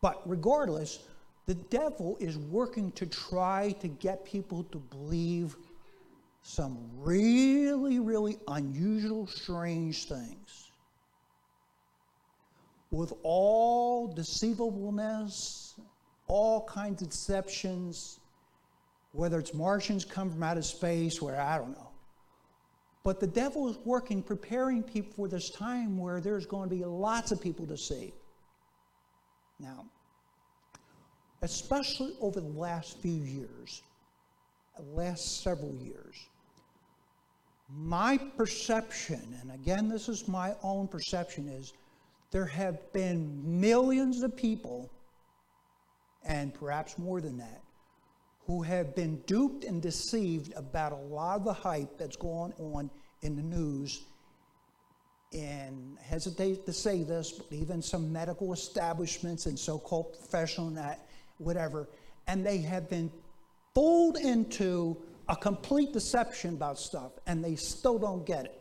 But 0.00 0.22
regardless, 0.26 1.00
the 1.46 1.54
devil 1.54 2.16
is 2.20 2.38
working 2.38 2.92
to 2.92 3.06
try 3.06 3.74
to 3.80 3.88
get 3.88 4.24
people 4.24 4.64
to 4.64 4.78
believe 4.78 5.56
some 6.42 6.78
really, 6.96 7.98
really 7.98 8.38
unusual, 8.46 9.26
strange 9.26 10.06
things 10.06 10.65
with 12.96 13.12
all 13.22 14.08
deceivableness, 14.08 15.74
all 16.28 16.64
kinds 16.64 17.02
of 17.02 17.10
deceptions, 17.10 18.20
whether 19.12 19.38
it's 19.38 19.52
Martians 19.52 20.04
come 20.04 20.30
from 20.30 20.42
outer 20.42 20.62
space, 20.62 21.20
where 21.20 21.40
I 21.40 21.58
don't 21.58 21.72
know. 21.72 21.90
But 23.04 23.20
the 23.20 23.26
devil 23.26 23.68
is 23.68 23.76
working, 23.84 24.22
preparing 24.22 24.82
people 24.82 25.12
for 25.14 25.28
this 25.28 25.50
time 25.50 25.98
where 25.98 26.20
there's 26.20 26.46
going 26.46 26.68
to 26.68 26.74
be 26.74 26.84
lots 26.84 27.30
of 27.30 27.40
people 27.40 27.66
to 27.66 27.76
see. 27.76 28.12
Now, 29.60 29.84
especially 31.42 32.14
over 32.20 32.40
the 32.40 32.48
last 32.48 32.98
few 32.98 33.22
years, 33.22 33.82
last 34.92 35.42
several 35.42 35.74
years, 35.74 36.16
my 37.68 38.18
perception, 38.36 39.36
and 39.40 39.52
again, 39.52 39.88
this 39.88 40.08
is 40.08 40.26
my 40.28 40.54
own 40.62 40.88
perception, 40.88 41.48
is 41.48 41.72
there 42.30 42.46
have 42.46 42.92
been 42.92 43.60
millions 43.60 44.22
of 44.22 44.36
people, 44.36 44.90
and 46.24 46.52
perhaps 46.52 46.98
more 46.98 47.20
than 47.20 47.38
that, 47.38 47.62
who 48.46 48.62
have 48.62 48.94
been 48.94 49.16
duped 49.26 49.64
and 49.64 49.82
deceived 49.82 50.52
about 50.54 50.92
a 50.92 50.96
lot 50.96 51.38
of 51.38 51.44
the 51.44 51.52
hype 51.52 51.98
that's 51.98 52.16
going 52.16 52.52
on 52.58 52.90
in 53.22 53.36
the 53.36 53.42
news. 53.42 54.02
And 55.32 55.98
hesitate 56.00 56.64
to 56.66 56.72
say 56.72 57.02
this, 57.02 57.32
but 57.32 57.52
even 57.52 57.82
some 57.82 58.12
medical 58.12 58.52
establishments 58.52 59.46
and 59.46 59.58
so 59.58 59.78
called 59.78 60.12
professional 60.12 60.70
that, 60.70 61.06
whatever, 61.38 61.88
and 62.28 62.46
they 62.46 62.58
have 62.58 62.88
been 62.88 63.10
fooled 63.74 64.16
into 64.16 64.96
a 65.28 65.36
complete 65.36 65.92
deception 65.92 66.54
about 66.54 66.78
stuff, 66.78 67.12
and 67.26 67.44
they 67.44 67.56
still 67.56 67.98
don't 67.98 68.24
get 68.24 68.44
it. 68.44 68.60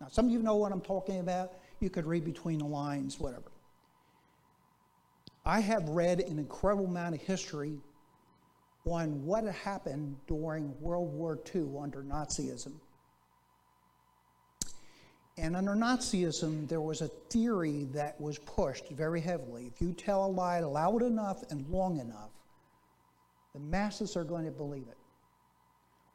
Now, 0.00 0.08
some 0.08 0.26
of 0.26 0.32
you 0.32 0.42
know 0.42 0.56
what 0.56 0.72
I'm 0.72 0.80
talking 0.80 1.20
about. 1.20 1.52
You 1.82 1.90
could 1.90 2.06
read 2.06 2.24
between 2.24 2.60
the 2.60 2.64
lines, 2.64 3.18
whatever. 3.18 3.50
I 5.44 5.58
have 5.58 5.88
read 5.88 6.20
an 6.20 6.38
incredible 6.38 6.86
amount 6.86 7.16
of 7.16 7.20
history 7.20 7.80
on 8.86 9.26
what 9.26 9.44
happened 9.44 10.16
during 10.28 10.80
World 10.80 11.12
War 11.12 11.40
II 11.52 11.66
under 11.80 12.04
Nazism. 12.04 12.74
And 15.36 15.56
under 15.56 15.72
Nazism, 15.72 16.68
there 16.68 16.80
was 16.80 17.00
a 17.00 17.08
theory 17.08 17.88
that 17.92 18.20
was 18.20 18.38
pushed 18.38 18.88
very 18.90 19.20
heavily. 19.20 19.66
If 19.66 19.80
you 19.80 19.92
tell 19.92 20.26
a 20.26 20.28
lie 20.28 20.60
loud 20.60 21.02
enough 21.02 21.42
and 21.50 21.68
long 21.68 21.98
enough, 21.98 22.30
the 23.54 23.60
masses 23.60 24.16
are 24.16 24.24
going 24.24 24.44
to 24.44 24.52
believe 24.52 24.86
it. 24.88 24.98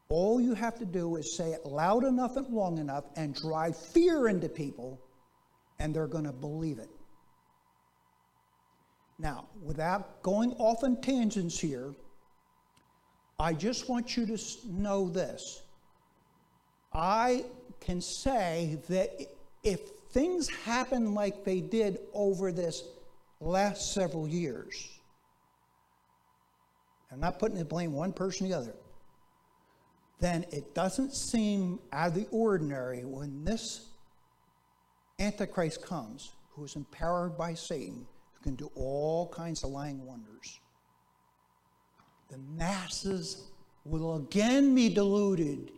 All 0.08 0.39
you 0.39 0.53
have 0.53 0.80
to 0.80 0.86
do 0.86 1.17
is 1.17 1.36
say 1.36 1.51
it 1.51 1.65
loud 1.65 2.06
enough 2.06 2.38
and 2.38 2.47
long 2.53 2.77
enough 2.77 3.03
and 3.17 3.36
drive 3.36 3.75
fear 3.75 4.30
into 4.30 4.47
people, 4.47 5.01
and 5.80 5.94
they're 5.94 6.08
going 6.08 6.24
to 6.26 6.32
believe 6.32 6.80
it. 6.80 6.90
Now, 9.20 9.48
without 9.63 10.22
going 10.22 10.54
off 10.54 10.84
on 10.84 11.02
tangents 11.02 11.60
here, 11.60 11.94
I 13.40 13.54
just 13.54 13.90
want 13.90 14.16
you 14.16 14.26
to 14.26 14.38
know 14.66 15.10
this. 15.10 15.62
I 16.94 17.46
can 17.80 18.02
say 18.02 18.80
that 18.90 19.10
if 19.63 19.80
things 20.12 20.50
happen 20.50 21.13
like 21.13 21.44
they 21.44 21.62
did 21.62 22.00
over 22.13 22.52
this 22.52 22.84
last 23.40 23.94
several 23.94 24.28
years, 24.28 24.88
I'm 27.12 27.20
not 27.20 27.40
putting 27.40 27.58
the 27.58 27.66
blame 27.66 27.94
one 27.94 28.13
person 28.13 28.48
or 28.48 28.50
the 28.50 28.58
other, 28.58 28.76
then 30.20 30.46
it 30.52 30.74
doesn't 30.74 31.13
seem 31.13 31.80
out 31.94 32.10
of 32.10 32.16
the 32.16 32.28
ordinary 32.32 33.06
when 33.06 33.44
this 33.44 33.90
Antichrist 35.19 35.82
comes, 35.82 36.34
who 36.51 36.63
is 36.63 36.75
empowered 36.75 37.38
by 37.38 37.53
Satan, 37.53 38.06
who 38.34 38.43
can 38.43 38.56
do 38.56 38.71
all 38.75 39.27
kinds 39.30 39.63
of 39.63 39.71
lying 39.71 40.06
wonders. 40.06 40.60
The 42.30 42.38
masses 42.56 43.47
will 43.84 44.17
again 44.17 44.75
be 44.75 44.89
deluded. 44.89 45.71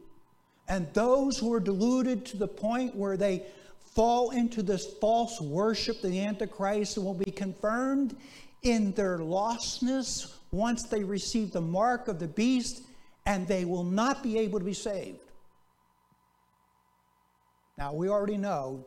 And 0.68 0.88
those 0.94 1.38
who 1.38 1.54
are 1.54 1.60
deluded 1.60 2.26
to 2.28 2.38
the 2.38 2.48
point 2.48 2.96
where 2.96 3.18
they 3.18 3.46
fall 3.96 4.32
into 4.32 4.62
this 4.62 4.94
false 5.00 5.40
worship 5.40 6.02
the 6.02 6.20
Antichrist 6.20 6.98
will 6.98 7.14
be 7.14 7.32
confirmed 7.32 8.16
in 8.64 8.92
their 8.92 9.20
lostness 9.20 10.34
once 10.52 10.84
they 10.84 11.04
receive 11.04 11.52
the 11.52 11.62
mark 11.62 12.08
of 12.08 12.20
the 12.20 12.28
beast, 12.28 12.82
and 13.26 13.48
they 13.48 13.64
will 13.64 13.84
not 13.84 14.22
be 14.22 14.38
able 14.38 14.60
to 14.60 14.66
be 14.66 14.74
saved. 14.74 15.20
Now, 17.78 17.94
we 17.94 18.10
already 18.10 18.38
know 18.38 18.86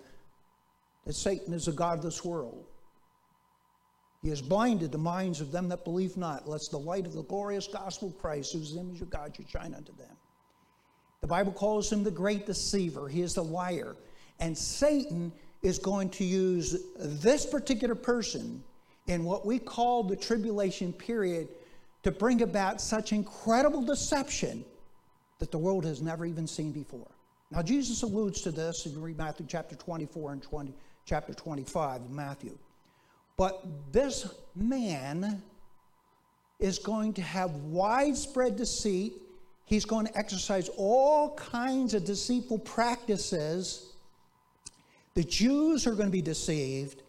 that 1.06 1.14
Satan 1.14 1.52
is 1.52 1.66
the 1.66 1.72
God 1.72 1.98
of 1.98 2.04
this 2.04 2.24
world. 2.24 2.64
He 4.22 4.28
has 4.28 4.40
blinded 4.40 4.92
the 4.92 4.98
minds 4.98 5.40
of 5.40 5.50
them 5.50 5.68
that 5.68 5.84
believe 5.84 6.16
not, 6.16 6.48
lest 6.48 6.70
the 6.70 6.78
light 6.78 7.06
of 7.06 7.12
the 7.12 7.24
glorious 7.24 7.66
gospel 7.66 8.08
of 8.08 8.18
Christ, 8.18 8.52
whose 8.52 8.76
image 8.76 9.00
of 9.00 9.10
God 9.10 9.34
should 9.34 9.50
shine 9.50 9.74
unto 9.74 9.94
them. 9.96 10.16
The 11.20 11.26
Bible 11.26 11.52
calls 11.52 11.90
him 11.90 12.04
the 12.04 12.10
great 12.10 12.46
deceiver. 12.46 13.08
He 13.08 13.22
is 13.22 13.34
the 13.34 13.44
liar. 13.44 13.96
And 14.38 14.56
Satan 14.56 15.32
is 15.62 15.78
going 15.78 16.10
to 16.10 16.24
use 16.24 16.84
this 16.96 17.46
particular 17.46 17.94
person 17.94 18.62
in 19.06 19.24
what 19.24 19.44
we 19.44 19.58
call 19.58 20.04
the 20.04 20.16
tribulation 20.16 20.92
period 20.92 21.48
to 22.02 22.10
bring 22.10 22.42
about 22.42 22.80
such 22.80 23.12
incredible 23.12 23.82
deception 23.82 24.64
that 25.38 25.50
the 25.50 25.58
world 25.58 25.84
has 25.84 26.00
never 26.02 26.24
even 26.24 26.46
seen 26.46 26.72
before. 26.72 27.10
Now, 27.50 27.62
Jesus 27.62 28.02
alludes 28.02 28.40
to 28.42 28.50
this 28.50 28.86
if 28.86 28.92
you 28.92 29.00
read 29.00 29.18
Matthew 29.18 29.46
chapter 29.48 29.76
24 29.76 30.32
and 30.32 30.42
20, 30.42 30.72
chapter 31.04 31.34
25 31.34 32.02
of 32.02 32.10
Matthew. 32.10 32.56
But 33.36 33.64
this 33.92 34.32
man 34.54 35.42
is 36.58 36.78
going 36.78 37.12
to 37.14 37.22
have 37.22 37.50
widespread 37.56 38.56
deceit. 38.56 39.14
He's 39.64 39.84
going 39.84 40.06
to 40.06 40.16
exercise 40.16 40.68
all 40.76 41.34
kinds 41.34 41.94
of 41.94 42.04
deceitful 42.04 42.60
practices. 42.60 43.92
The 45.14 45.24
Jews 45.24 45.86
are 45.86 45.92
going 45.92 46.08
to 46.08 46.12
be 46.12 46.22
deceived. 46.22 47.02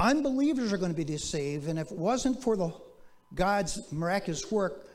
Unbelievers 0.00 0.72
are 0.72 0.78
going 0.78 0.92
to 0.92 0.96
be 0.96 1.04
deceived. 1.04 1.68
And 1.68 1.78
if 1.78 1.92
it 1.92 1.98
wasn't 1.98 2.42
for 2.42 2.56
the 2.56 2.72
God's 3.34 3.92
miraculous 3.92 4.50
work, 4.50 4.86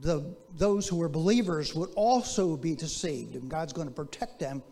the, 0.00 0.36
those 0.56 0.86
who 0.86 1.00
are 1.00 1.08
believers 1.08 1.74
would 1.74 1.90
also 1.94 2.56
be 2.56 2.74
deceived. 2.74 3.34
And 3.34 3.48
God's 3.48 3.72
going 3.72 3.88
to 3.88 3.94
protect 3.94 4.38
them 4.38 4.62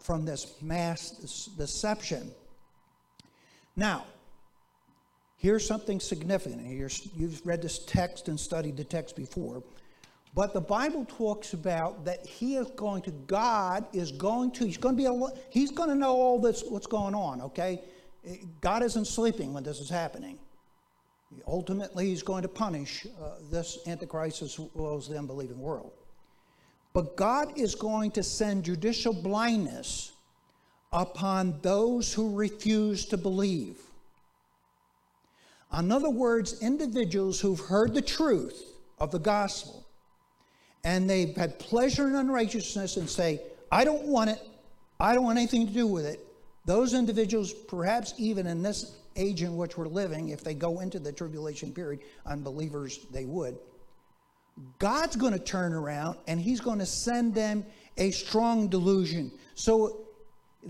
from 0.00 0.24
this 0.24 0.54
mass 0.60 1.46
deception. 1.56 2.32
Now, 3.76 4.04
here's 5.36 5.66
something 5.66 6.00
significant. 6.00 6.66
you've 7.14 7.46
read 7.46 7.62
this 7.62 7.84
text 7.84 8.28
and 8.28 8.38
studied 8.38 8.76
the 8.76 8.84
text 8.84 9.14
before. 9.14 9.62
But 10.34 10.54
the 10.54 10.60
Bible 10.60 11.06
talks 11.06 11.54
about 11.54 12.04
that 12.04 12.24
he 12.24 12.56
is 12.56 12.68
going 12.76 13.02
to, 13.02 13.10
God 13.10 13.84
is 13.92 14.12
going 14.12 14.52
to, 14.52 14.64
he's 14.64 14.76
going 14.76 14.96
to 14.96 15.02
be, 15.02 15.06
a, 15.06 15.28
he's 15.50 15.72
going 15.72 15.88
to 15.88 15.96
know 15.96 16.14
all 16.14 16.38
this, 16.38 16.62
what's 16.68 16.86
going 16.86 17.14
on, 17.14 17.40
okay? 17.42 17.82
God 18.60 18.82
isn't 18.82 19.06
sleeping 19.06 19.52
when 19.52 19.64
this 19.64 19.80
is 19.80 19.90
happening. 19.90 20.38
Ultimately, 21.46 22.06
he's 22.06 22.22
going 22.22 22.42
to 22.42 22.48
punish 22.48 23.06
uh, 23.06 23.34
this 23.50 23.78
Antichrist 23.86 24.42
as 24.42 24.58
well 24.74 24.96
as 24.96 25.08
the 25.08 25.16
unbelieving 25.16 25.58
world. 25.58 25.92
But 26.92 27.16
God 27.16 27.58
is 27.58 27.74
going 27.74 28.10
to 28.12 28.22
send 28.22 28.64
judicial 28.64 29.12
blindness 29.12 30.12
upon 30.92 31.60
those 31.62 32.12
who 32.12 32.34
refuse 32.34 33.04
to 33.06 33.16
believe. 33.16 33.78
In 35.78 35.92
other 35.92 36.10
words, 36.10 36.60
individuals 36.60 37.40
who've 37.40 37.60
heard 37.60 37.94
the 37.94 38.02
truth 38.02 38.60
of 38.98 39.12
the 39.12 39.20
gospel 39.20 39.86
and 40.82 41.08
they've 41.08 41.36
had 41.36 41.58
pleasure 41.58 42.08
in 42.08 42.16
unrighteousness 42.16 42.96
and 42.96 43.08
say, 43.08 43.40
I 43.70 43.84
don't 43.84 44.04
want 44.04 44.30
it, 44.30 44.40
I 44.98 45.14
don't 45.14 45.24
want 45.24 45.38
anything 45.38 45.66
to 45.66 45.72
do 45.72 45.86
with 45.86 46.06
it. 46.06 46.26
Those 46.64 46.92
individuals, 46.94 47.52
perhaps 47.52 48.14
even 48.18 48.46
in 48.46 48.62
this 48.62 48.96
age 49.16 49.42
in 49.42 49.56
which 49.56 49.76
we're 49.76 49.86
living, 49.86 50.30
if 50.30 50.42
they 50.42 50.54
go 50.54 50.80
into 50.80 50.98
the 50.98 51.12
tribulation 51.12 51.72
period, 51.72 52.00
unbelievers, 52.26 53.06
they 53.12 53.24
would. 53.24 53.56
God's 54.78 55.16
going 55.16 55.32
to 55.32 55.38
turn 55.38 55.72
around 55.72 56.18
and 56.26 56.40
He's 56.40 56.60
going 56.60 56.78
to 56.78 56.86
send 56.86 57.34
them 57.34 57.64
a 57.96 58.10
strong 58.10 58.68
delusion. 58.68 59.30
So 59.54 60.06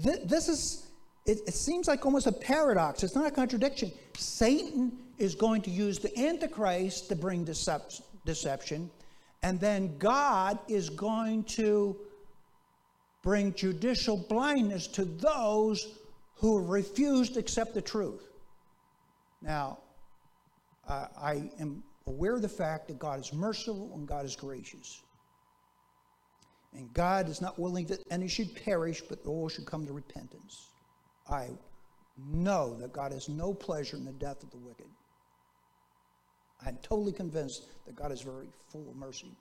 th- 0.02 0.20
this 0.24 0.48
is, 0.48 0.86
it, 1.26 1.38
it 1.46 1.54
seems 1.54 1.88
like 1.88 2.04
almost 2.04 2.26
a 2.26 2.32
paradox. 2.32 3.02
It's 3.02 3.14
not 3.14 3.26
a 3.26 3.30
contradiction. 3.30 3.92
Satan 4.16 4.98
is 5.18 5.34
going 5.34 5.62
to 5.62 5.70
use 5.70 5.98
the 5.98 6.16
Antichrist 6.18 7.08
to 7.08 7.16
bring 7.16 7.44
decep- 7.44 8.02
deception, 8.24 8.90
and 9.42 9.60
then 9.60 9.96
God 9.98 10.58
is 10.68 10.88
going 10.90 11.44
to 11.44 11.96
bring 13.22 13.54
judicial 13.54 14.16
blindness 14.16 14.86
to 14.88 15.04
those 15.04 15.98
who 16.36 16.58
have 16.58 16.70
refused 16.70 17.34
to 17.34 17.40
accept 17.40 17.74
the 17.74 17.82
truth. 17.82 18.28
Now, 19.42 19.78
uh, 20.88 21.06
I 21.20 21.50
am 21.60 21.82
aware 22.10 22.34
of 22.34 22.42
the 22.42 22.48
fact 22.48 22.88
that 22.88 22.98
God 22.98 23.20
is 23.20 23.32
merciful 23.32 23.92
and 23.94 24.06
God 24.06 24.24
is 24.24 24.36
gracious. 24.36 25.02
And 26.72 26.92
God 26.92 27.28
is 27.28 27.40
not 27.40 27.58
willing 27.58 27.86
that 27.86 28.00
any 28.10 28.28
should 28.28 28.54
perish, 28.64 29.00
but 29.00 29.26
all 29.26 29.48
should 29.48 29.66
come 29.66 29.86
to 29.86 29.92
repentance. 29.92 30.70
I 31.28 31.48
know 32.32 32.76
that 32.80 32.92
God 32.92 33.12
has 33.12 33.28
no 33.28 33.54
pleasure 33.54 33.96
in 33.96 34.04
the 34.04 34.12
death 34.12 34.42
of 34.42 34.50
the 34.50 34.58
wicked. 34.58 34.86
I'm 36.64 36.78
totally 36.82 37.12
convinced 37.12 37.66
that 37.86 37.96
God 37.96 38.12
is 38.12 38.20
very 38.20 38.46
full 38.70 38.88
of 38.88 38.96
mercy. 38.96 39.32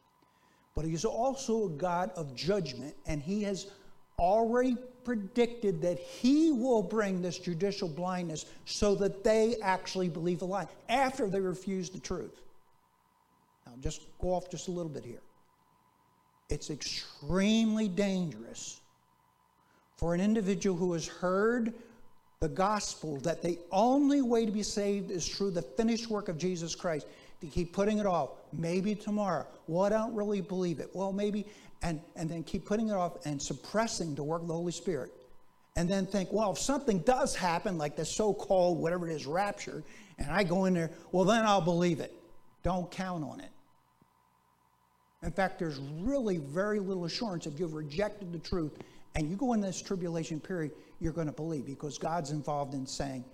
But 0.75 0.85
He 0.85 0.93
is 0.93 1.05
also 1.05 1.65
a 1.65 1.69
God 1.69 2.11
of 2.15 2.35
judgment, 2.35 2.95
and 3.05 3.21
He 3.21 3.43
has 3.43 3.67
already 4.17 4.77
predicted 5.03 5.81
that 5.81 5.97
he 5.97 6.51
will 6.51 6.83
bring 6.83 7.21
this 7.21 7.39
judicial 7.39 7.87
blindness 7.87 8.45
so 8.65 8.93
that 8.95 9.23
they 9.23 9.55
actually 9.61 10.09
believe 10.09 10.41
a 10.41 10.45
lie 10.45 10.67
after 10.89 11.29
they 11.29 11.39
refuse 11.39 11.89
the 11.89 11.99
truth. 11.99 12.41
Just 13.81 14.07
go 14.19 14.33
off 14.33 14.49
just 14.49 14.67
a 14.67 14.71
little 14.71 14.91
bit 14.91 15.05
here. 15.05 15.21
It's 16.49 16.69
extremely 16.69 17.87
dangerous 17.87 18.81
for 19.97 20.13
an 20.13 20.21
individual 20.21 20.77
who 20.77 20.93
has 20.93 21.07
heard 21.07 21.73
the 22.39 22.49
gospel 22.49 23.17
that 23.17 23.41
the 23.41 23.59
only 23.71 24.21
way 24.21 24.45
to 24.45 24.51
be 24.51 24.63
saved 24.63 25.11
is 25.11 25.27
through 25.27 25.51
the 25.51 25.61
finished 25.61 26.09
work 26.09 26.29
of 26.29 26.37
Jesus 26.37 26.73
Christ 26.73 27.05
to 27.41 27.47
keep 27.47 27.73
putting 27.73 27.99
it 27.99 28.05
off. 28.05 28.29
Maybe 28.53 28.95
tomorrow. 28.95 29.45
Well, 29.67 29.83
I 29.83 29.89
don't 29.89 30.15
really 30.15 30.41
believe 30.41 30.79
it. 30.79 30.89
Well, 30.93 31.11
maybe 31.11 31.45
and, 31.81 32.01
and 32.15 32.29
then 32.29 32.43
keep 32.43 32.65
putting 32.65 32.89
it 32.89 32.93
off 32.93 33.25
and 33.25 33.41
suppressing 33.41 34.15
the 34.15 34.23
work 34.23 34.41
of 34.41 34.47
the 34.47 34.53
Holy 34.53 34.71
Spirit. 34.71 35.11
And 35.75 35.87
then 35.87 36.05
think, 36.05 36.31
well, 36.31 36.51
if 36.51 36.57
something 36.57 36.99
does 36.99 37.35
happen, 37.35 37.77
like 37.77 37.95
the 37.95 38.03
so 38.03 38.33
called, 38.33 38.79
whatever 38.79 39.09
it 39.09 39.13
is, 39.13 39.25
rapture, 39.25 39.83
and 40.17 40.29
I 40.29 40.43
go 40.43 40.65
in 40.65 40.73
there, 40.73 40.91
well, 41.11 41.25
then 41.25 41.45
I'll 41.45 41.61
believe 41.61 41.99
it. 41.99 42.13
Don't 42.63 42.89
count 42.91 43.23
on 43.23 43.39
it. 43.39 43.49
In 45.21 45.31
fact, 45.31 45.59
there's 45.59 45.79
really 45.79 46.37
very 46.37 46.79
little 46.79 47.05
assurance 47.05 47.45
if 47.45 47.59
you've 47.59 47.73
rejected 47.73 48.31
the 48.31 48.39
truth 48.39 48.71
and 49.15 49.29
you 49.29 49.35
go 49.35 49.53
in 49.53 49.61
this 49.61 49.81
tribulation 49.81 50.39
period, 50.39 50.71
you're 50.99 51.13
going 51.13 51.27
to 51.27 51.33
believe 51.33 51.65
because 51.65 51.97
God's 51.97 52.31
involved 52.31 52.73
in 52.73 52.85
saying, 52.85 53.25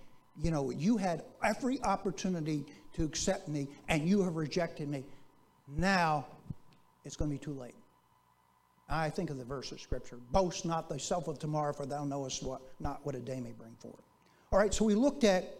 you 0.42 0.50
know, 0.50 0.70
you 0.70 0.96
had 0.96 1.24
every 1.44 1.80
opportunity 1.82 2.64
to 2.94 3.04
accept 3.04 3.48
me 3.48 3.68
and 3.88 4.08
you 4.08 4.22
have 4.22 4.36
rejected 4.36 4.88
me. 4.88 5.04
Now 5.76 6.26
it's 7.04 7.16
going 7.16 7.30
to 7.30 7.34
be 7.34 7.42
too 7.42 7.52
late. 7.52 7.74
I 8.88 9.10
think 9.10 9.30
of 9.30 9.36
the 9.36 9.44
verse 9.44 9.72
of 9.72 9.80
Scripture 9.80 10.18
Boast 10.30 10.64
not 10.64 10.88
thyself 10.88 11.28
of 11.28 11.38
tomorrow, 11.38 11.72
for 11.72 11.86
thou 11.86 12.04
knowest 12.04 12.42
what, 12.44 12.60
not 12.78 13.04
what 13.04 13.14
a 13.14 13.20
day 13.20 13.40
may 13.40 13.52
bring 13.52 13.74
forth. 13.80 14.02
All 14.52 14.58
right, 14.58 14.72
so 14.72 14.84
we 14.84 14.94
looked 14.94 15.24
at 15.24 15.58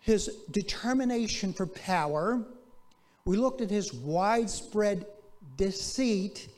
his 0.00 0.28
determination 0.50 1.52
for 1.52 1.66
power, 1.66 2.44
we 3.30 3.36
looked 3.36 3.60
at 3.60 3.70
his 3.70 3.94
widespread 3.94 5.06
deceit, 5.56 6.48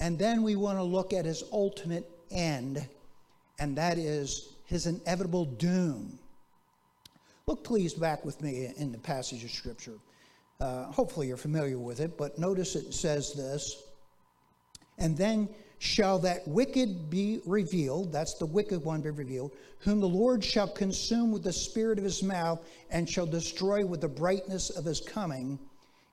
and 0.00 0.18
then 0.18 0.42
we 0.42 0.56
want 0.56 0.76
to 0.76 0.82
look 0.82 1.12
at 1.12 1.24
his 1.24 1.44
ultimate 1.52 2.10
end, 2.32 2.84
and 3.60 3.78
that 3.78 3.98
is 3.98 4.54
his 4.64 4.88
inevitable 4.88 5.44
doom. 5.44 6.18
Look, 7.46 7.62
please, 7.62 7.94
back 7.94 8.24
with 8.24 8.42
me 8.42 8.72
in 8.76 8.90
the 8.90 8.98
passage 8.98 9.44
of 9.44 9.52
Scripture. 9.52 9.94
Uh, 10.58 10.86
hopefully, 10.86 11.28
you're 11.28 11.36
familiar 11.36 11.78
with 11.78 12.00
it, 12.00 12.18
but 12.18 12.36
notice 12.36 12.74
it 12.74 12.92
says 12.92 13.32
this 13.34 13.84
and 14.98 15.16
then 15.16 15.48
shall 15.78 16.18
that 16.18 16.46
wicked 16.48 17.10
be 17.10 17.40
revealed, 17.46 18.10
that's 18.10 18.34
the 18.34 18.46
wicked 18.46 18.84
one 18.84 19.02
be 19.02 19.10
revealed, 19.10 19.52
whom 19.78 20.00
the 20.00 20.08
Lord 20.08 20.42
shall 20.42 20.68
consume 20.68 21.30
with 21.30 21.44
the 21.44 21.52
spirit 21.52 21.98
of 21.98 22.04
his 22.04 22.24
mouth 22.24 22.60
and 22.90 23.08
shall 23.08 23.26
destroy 23.26 23.86
with 23.86 24.00
the 24.00 24.08
brightness 24.08 24.70
of 24.70 24.84
his 24.84 25.00
coming, 25.00 25.60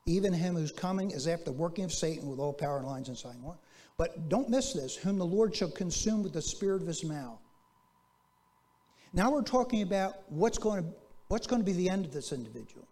even 0.10 0.34
him 0.34 0.56
whose 0.56 0.72
coming 0.72 1.12
is 1.12 1.28
after 1.28 1.46
the 1.46 1.52
working 1.52 1.84
of 1.84 1.94
Satan 1.94 2.28
with 2.28 2.40
all 2.40 2.52
power 2.52 2.78
and 2.78 2.88
lines 2.88 3.08
and 3.10 3.18
sign. 3.18 3.36
But 3.98 4.28
don't 4.30 4.50
miss 4.50 4.74
this, 4.74 4.96
whom 4.96 5.18
the 5.18 5.26
Lord 5.26 5.56
shall 5.56 5.70
consume 5.70 6.24
with 6.24 6.34
the 6.34 6.42
spirit 6.42 6.82
of 6.82 6.88
his 6.88 7.04
mouth. 7.04 7.40
Now 9.14 9.32
we're 9.32 9.44
talking 9.44 9.82
about 9.82 10.16
what's 10.30 10.58
going 10.58 10.84
to, 10.84 10.90
what's 11.28 11.48
going 11.48 11.62
to 11.62 11.66
be 11.66 11.74
the 11.74 11.90
end 11.90 12.06
of 12.06 12.12
this 12.12 12.32
individual. 12.32 12.88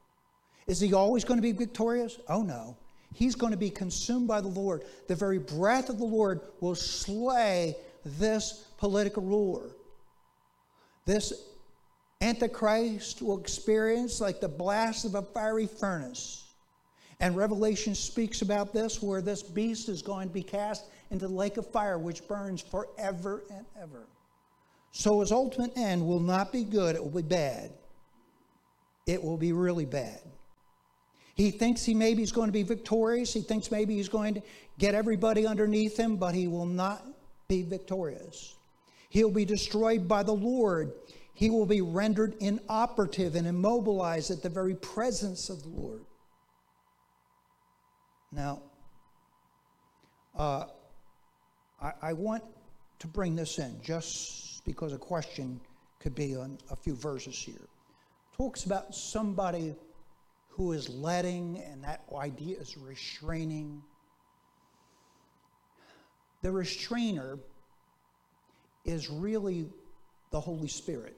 Is 0.67 0.79
he 0.79 0.93
always 0.93 1.23
going 1.23 1.37
to 1.37 1.41
be 1.41 1.53
victorious? 1.53 2.19
Oh 2.27 2.43
no. 2.43 2.77
He's 3.13 3.35
going 3.35 3.51
to 3.51 3.57
be 3.57 3.69
consumed 3.69 4.27
by 4.27 4.41
the 4.41 4.47
Lord. 4.47 4.83
The 5.07 5.15
very 5.15 5.39
breath 5.39 5.89
of 5.89 5.97
the 5.97 6.05
Lord 6.05 6.41
will 6.59 6.75
slay 6.75 7.75
this 8.05 8.65
political 8.77 9.23
ruler. 9.23 9.71
This 11.05 11.33
Antichrist 12.21 13.21
will 13.21 13.39
experience 13.39 14.19
like 14.19 14.39
the 14.39 14.47
blast 14.47 15.05
of 15.05 15.15
a 15.15 15.21
fiery 15.21 15.67
furnace. 15.67 16.46
And 17.19 17.35
Revelation 17.35 17.95
speaks 17.95 18.41
about 18.41 18.73
this, 18.73 19.01
where 19.01 19.21
this 19.21 19.41
beast 19.41 19.89
is 19.89 20.01
going 20.01 20.27
to 20.27 20.33
be 20.33 20.43
cast 20.43 20.85
into 21.09 21.27
the 21.27 21.33
lake 21.33 21.57
of 21.57 21.69
fire, 21.71 21.97
which 21.97 22.27
burns 22.27 22.61
forever 22.61 23.43
and 23.49 23.65
ever. 23.81 24.05
So 24.91 25.21
his 25.21 25.31
ultimate 25.31 25.75
end 25.75 26.05
will 26.05 26.19
not 26.19 26.51
be 26.51 26.63
good, 26.63 26.95
it 26.95 27.03
will 27.03 27.21
be 27.21 27.27
bad. 27.27 27.71
It 29.05 29.23
will 29.23 29.37
be 29.37 29.53
really 29.53 29.85
bad. 29.85 30.19
He 31.35 31.51
thinks 31.51 31.85
he 31.85 31.93
maybe 31.93 32.23
is 32.23 32.31
going 32.31 32.47
to 32.47 32.53
be 32.53 32.63
victorious. 32.63 33.31
He 33.31 33.41
thinks 33.41 33.71
maybe 33.71 33.95
he's 33.95 34.09
going 34.09 34.33
to 34.33 34.41
get 34.79 34.95
everybody 34.95 35.45
underneath 35.45 35.95
him, 35.95 36.17
but 36.17 36.33
he 36.33 36.47
will 36.47 36.65
not 36.65 37.05
be 37.47 37.61
victorious. 37.61 38.55
He'll 39.09 39.31
be 39.31 39.45
destroyed 39.45 40.07
by 40.07 40.23
the 40.23 40.33
Lord. 40.33 40.93
He 41.33 41.51
will 41.51 41.67
be 41.67 41.81
rendered 41.81 42.35
inoperative 42.39 43.35
and 43.35 43.47
immobilized 43.47 44.31
at 44.31 44.41
the 44.41 44.49
very 44.49 44.75
presence 44.75 45.49
of 45.49 45.61
the 45.61 45.69
Lord. 45.69 46.01
Now, 48.31 48.61
uh, 50.35 50.65
I, 51.81 51.91
I, 52.01 52.13
want 52.13 52.43
to 52.99 53.07
bring 53.07 53.35
this 53.35 53.57
in 53.57 53.79
just 53.81 54.65
because 54.65 54.93
a 54.93 54.97
question 54.97 55.59
could 55.99 56.13
be 56.13 56.35
on 56.35 56.57
a 56.69 56.75
few 56.75 56.93
verses 56.93 57.35
here. 57.35 57.67
Talks 58.35 58.65
about 58.65 58.93
somebody 58.93 59.75
who 60.49 60.73
is 60.73 60.89
letting, 60.89 61.63
and 61.71 61.83
that 61.83 62.03
idea 62.15 62.57
is 62.59 62.77
restraining. 62.77 63.81
The 66.41 66.51
restrainer 66.51 67.39
is 68.85 69.09
really 69.09 69.67
the 70.31 70.39
Holy 70.39 70.67
Spirit, 70.67 71.15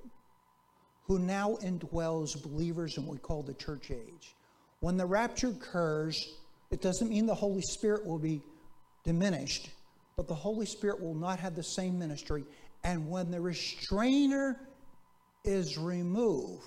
who 1.08 1.20
now 1.20 1.58
indwells 1.64 2.42
believers 2.42 2.98
in 2.98 3.06
what 3.06 3.14
we 3.14 3.20
call 3.20 3.42
the 3.42 3.54
church 3.54 3.92
age. 3.92 4.36
When 4.80 4.96
the 4.96 5.06
rapture 5.06 5.50
occurs, 5.50 6.36
it 6.72 6.82
doesn't 6.82 7.10
mean 7.10 7.26
the 7.26 7.36
Holy 7.36 7.62
Spirit 7.62 8.06
will 8.06 8.20
be 8.20 8.42
diminished, 9.04 9.70
but 10.16 10.28
the 10.28 10.36
Holy 10.36 10.66
Spirit 10.66 11.02
will 11.02 11.16
not 11.16 11.40
have 11.40 11.56
the 11.56 11.64
same 11.64 11.98
ministry. 11.98 12.44
And 12.84 13.10
when 13.10 13.32
the 13.32 13.42
restrainer 13.42 14.60
is 15.44 15.78
removed, 15.78 16.64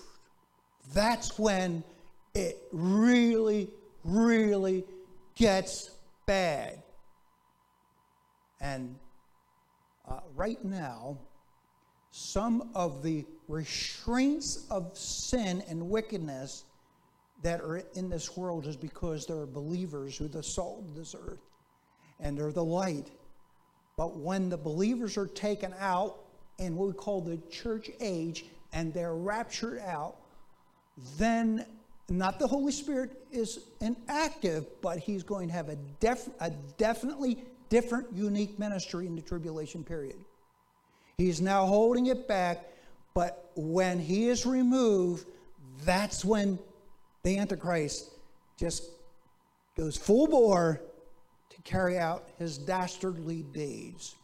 that's 0.93 1.39
when 1.39 1.85
it 2.35 2.59
really, 2.73 3.71
really 4.05 4.85
gets 5.37 5.91
bad. 6.27 6.83
And 8.61 8.97
uh, 10.09 10.21
right 10.35 10.63
now, 10.65 11.19
some 12.11 12.71
of 12.75 13.03
the 13.03 13.25
restraints 13.49 14.67
of 14.71 14.97
sin 14.97 15.63
and 15.69 15.89
wickedness 15.89 16.65
that 17.43 17.61
are 17.61 17.83
in 17.95 18.09
this 18.09 18.37
world 18.37 18.67
is 18.67 18.77
because 18.77 19.27
there 19.27 19.37
are 19.37 19.47
believers 19.47 20.17
who 20.17 20.27
are 20.27 20.29
the 20.29 20.43
salt 20.43 20.85
of 20.87 20.95
this 20.95 21.15
earth 21.15 21.41
and 22.21 22.39
they're 22.39 22.53
the 22.53 22.65
light. 22.65 23.11
But 23.97 24.17
when 24.17 24.49
the 24.49 24.57
believers 24.57 25.17
are 25.17 25.27
taken 25.27 25.75
out 25.79 26.21
in 26.59 26.77
what 26.77 26.89
we 26.89 26.95
call 26.95 27.21
the 27.21 27.39
church 27.51 27.91
age 28.01 28.47
and 28.73 28.95
they're 28.95 29.15
raptured 29.15 29.81
out, 29.81 30.17
then 31.19 31.67
not 32.09 32.39
the 32.39 32.47
Holy 32.47 32.73
Spirit 32.73 33.11
is 33.33 33.61
inactive, 33.81 34.67
but 34.81 34.99
he's 34.99 35.23
going 35.23 35.49
to 35.49 35.55
have 35.55 35.69
a, 35.69 35.77
def, 36.01 36.29
a 36.41 36.51
definitely 36.79 37.45
different, 37.69 38.07
unique 38.13 38.59
ministry 38.59 39.07
in 39.07 39.17
the 39.17 39.23
tribulation 39.23 39.83
period. 39.83 40.17
He's 41.19 41.41
now 41.41 41.67
holding 41.67 42.07
it 42.07 42.29
back, 42.29 42.67
but 43.15 43.51
when 43.57 43.99
he 43.99 44.29
is 44.29 44.47
removed, 44.47 45.27
that's 45.85 46.25
when 46.25 46.59
the 47.25 47.39
Antichrist 47.39 48.11
just 48.59 48.91
goes 49.77 49.97
full 49.97 50.27
bore 50.27 50.83
to 51.51 51.63
carry 51.63 51.99
out 51.99 52.29
his 52.39 52.59
dastardly 52.59 53.45
deeds. 53.53 54.17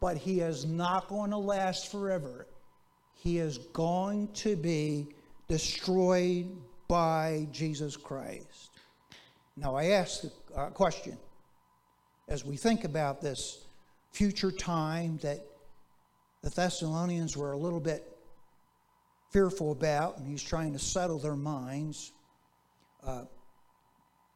But 0.00 0.16
he 0.16 0.40
is 0.40 0.64
not 0.64 1.08
going 1.08 1.30
to 1.30 1.36
last 1.36 1.90
forever. 1.90 2.46
He 3.14 3.38
is 3.38 3.58
going 3.58 4.28
to 4.28 4.56
be 4.56 5.08
destroyed 5.46 6.48
by 6.88 7.46
Jesus 7.52 7.96
Christ. 7.96 8.70
Now, 9.56 9.76
I 9.76 9.86
ask 9.88 10.24
a 10.56 10.70
question 10.70 11.18
as 12.28 12.44
we 12.44 12.56
think 12.56 12.84
about 12.84 13.20
this 13.20 13.66
future 14.10 14.50
time 14.50 15.18
that 15.22 15.44
the 16.42 16.50
Thessalonians 16.50 17.36
were 17.36 17.52
a 17.52 17.58
little 17.58 17.80
bit 17.80 18.09
fearful 19.30 19.72
about, 19.72 20.18
and 20.18 20.26
he's 20.26 20.42
trying 20.42 20.72
to 20.72 20.78
settle 20.78 21.18
their 21.18 21.36
minds. 21.36 22.12
Uh, 23.04 23.24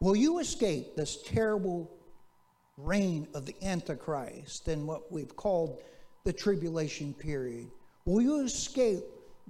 will 0.00 0.16
you 0.16 0.38
escape 0.38 0.96
this 0.96 1.22
terrible 1.22 1.90
reign 2.78 3.28
of 3.34 3.44
the 3.46 3.54
Antichrist 3.62 4.68
and 4.68 4.86
what 4.86 5.10
we've 5.12 5.36
called 5.36 5.80
the 6.24 6.32
tribulation 6.32 7.12
period? 7.12 7.70
Will 8.04 8.22
you 8.22 8.40
escape 8.44 9.02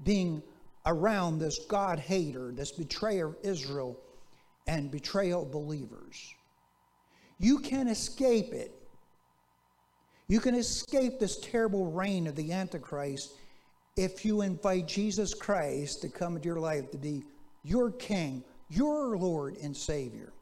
being 0.03 0.43
around 0.87 1.39
this 1.39 1.59
God 1.67 1.99
hater, 1.99 2.51
this 2.53 2.73
betrayer 2.73 3.29
of 3.29 3.37
Israel, 3.43 3.99
and 4.67 4.91
betrayal 4.91 5.43
of 5.43 5.53
believers? 5.53 6.35
You 7.39 7.59
can 7.59 7.89
escape 7.89 8.53
it. 8.53 8.73
You 10.29 10.41
can 10.41 10.55
escape 10.55 11.19
this 11.19 11.39
terrible 11.39 11.91
reign 11.91 12.27
of 12.27 12.35
the 12.35 12.53
Antichrist 12.53 13.35
if 13.97 14.25
you 14.25 14.43
invite 14.43 14.89
Jesus 14.89 15.35
Christ 15.35 16.03
to 16.03 16.09
come 16.09 16.37
into 16.37 16.49
your 16.49 16.59
life 16.59 16.91
to 16.91 16.99
be 16.99 17.23
your 17.63 17.91
King, 17.91 18.43
your 18.69 19.17
Lord 19.17 19.57
and 19.63 19.77
Savior. 19.77 20.33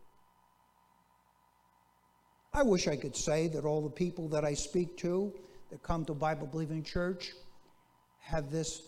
I 2.54 2.62
wish 2.62 2.88
I 2.88 2.96
could 2.96 3.16
say 3.16 3.48
that 3.48 3.64
all 3.64 3.82
the 3.82 3.90
people 3.90 4.28
that 4.28 4.44
I 4.44 4.54
speak 4.54 4.96
to 4.98 5.32
that 5.70 5.82
come 5.82 6.04
to 6.06 6.14
Bible 6.14 6.46
believing 6.46 6.82
church 6.82 7.32
have 8.20 8.50
this 8.50 8.82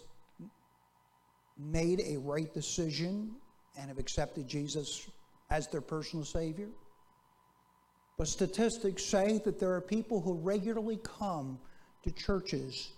made 1.58 2.02
a 2.06 2.18
right 2.18 2.52
decision 2.52 3.30
and 3.78 3.88
have 3.88 3.98
accepted 3.98 4.48
Jesus 4.48 5.08
as 5.50 5.68
their 5.68 5.80
personal 5.80 6.24
Savior. 6.24 6.68
But 8.16 8.28
statistics 8.28 9.04
say 9.04 9.40
that 9.44 9.58
there 9.58 9.72
are 9.72 9.80
people 9.80 10.20
who 10.20 10.34
regularly 10.34 10.98
come 11.02 11.58
to 12.02 12.10
churches 12.12 12.92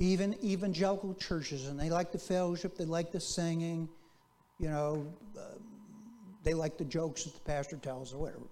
even 0.00 0.34
evangelical 0.42 1.14
churches, 1.14 1.68
and 1.68 1.78
they 1.78 1.90
like 1.90 2.10
the 2.10 2.18
fellowship, 2.18 2.76
they 2.76 2.86
like 2.86 3.12
the 3.12 3.20
singing, 3.20 3.86
you 4.58 4.68
know, 4.68 5.06
uh, 5.38 5.42
they 6.42 6.54
like 6.54 6.78
the 6.78 6.84
jokes 6.84 7.24
that 7.24 7.34
the 7.34 7.40
pastor 7.40 7.76
tells 7.76 8.14
or 8.14 8.18
whatever. 8.18 8.46